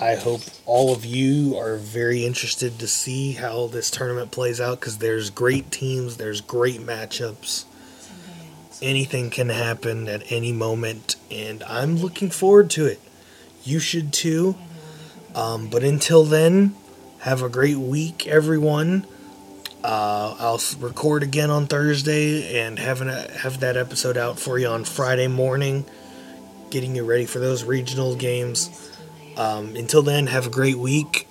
I 0.00 0.16
hope 0.16 0.40
all 0.66 0.92
of 0.92 1.04
you 1.04 1.56
are 1.56 1.76
very 1.76 2.24
interested 2.26 2.78
to 2.78 2.88
see 2.88 3.32
how 3.32 3.66
this 3.68 3.90
tournament 3.90 4.30
plays 4.30 4.60
out 4.60 4.80
because 4.80 4.98
there's 4.98 5.30
great 5.30 5.70
teams, 5.70 6.16
there's 6.16 6.40
great 6.40 6.80
matchups. 6.80 7.64
Anything 8.80 9.30
can 9.30 9.48
happen 9.48 10.08
at 10.08 10.30
any 10.32 10.50
moment, 10.50 11.14
and 11.30 11.62
I'm 11.64 11.96
looking 11.96 12.30
forward 12.30 12.68
to 12.70 12.86
it. 12.86 13.00
You 13.62 13.78
should 13.78 14.12
too. 14.12 14.56
Um, 15.36 15.68
but 15.68 15.84
until 15.84 16.24
then, 16.24 16.74
have 17.20 17.42
a 17.42 17.48
great 17.48 17.78
week, 17.78 18.26
everyone. 18.26 19.06
Uh, 19.84 20.36
I'll 20.38 20.60
record 20.78 21.22
again 21.22 21.50
on 21.50 21.66
Thursday 21.66 22.60
and 22.60 22.78
having 22.78 23.08
a, 23.08 23.30
have 23.32 23.60
that 23.60 23.76
episode 23.76 24.16
out 24.16 24.38
for 24.38 24.58
you 24.58 24.68
on 24.68 24.84
Friday 24.84 25.26
morning, 25.26 25.84
getting 26.70 26.94
you 26.94 27.04
ready 27.04 27.26
for 27.26 27.40
those 27.40 27.64
regional 27.64 28.14
games. 28.14 28.90
Um, 29.36 29.74
until 29.74 30.02
then, 30.02 30.28
have 30.28 30.46
a 30.46 30.50
great 30.50 30.78
week. 30.78 31.26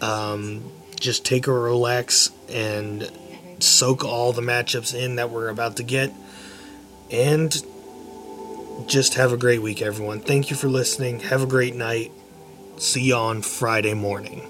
Um, 0.00 0.70
just 1.00 1.24
take 1.24 1.46
a 1.46 1.52
relax 1.52 2.30
and 2.48 3.10
soak 3.60 4.04
all 4.04 4.32
the 4.32 4.42
matchups 4.42 4.94
in 4.94 5.16
that 5.16 5.30
we're 5.30 5.48
about 5.48 5.76
to 5.76 5.82
get. 5.82 6.12
And 7.10 7.50
just 8.86 9.14
have 9.14 9.32
a 9.32 9.36
great 9.36 9.62
week, 9.62 9.80
everyone. 9.80 10.20
Thank 10.20 10.50
you 10.50 10.56
for 10.56 10.68
listening. 10.68 11.20
Have 11.20 11.42
a 11.42 11.46
great 11.46 11.74
night. 11.74 12.12
See 12.76 13.02
you 13.02 13.14
on 13.14 13.42
Friday 13.42 13.94
morning. 13.94 14.46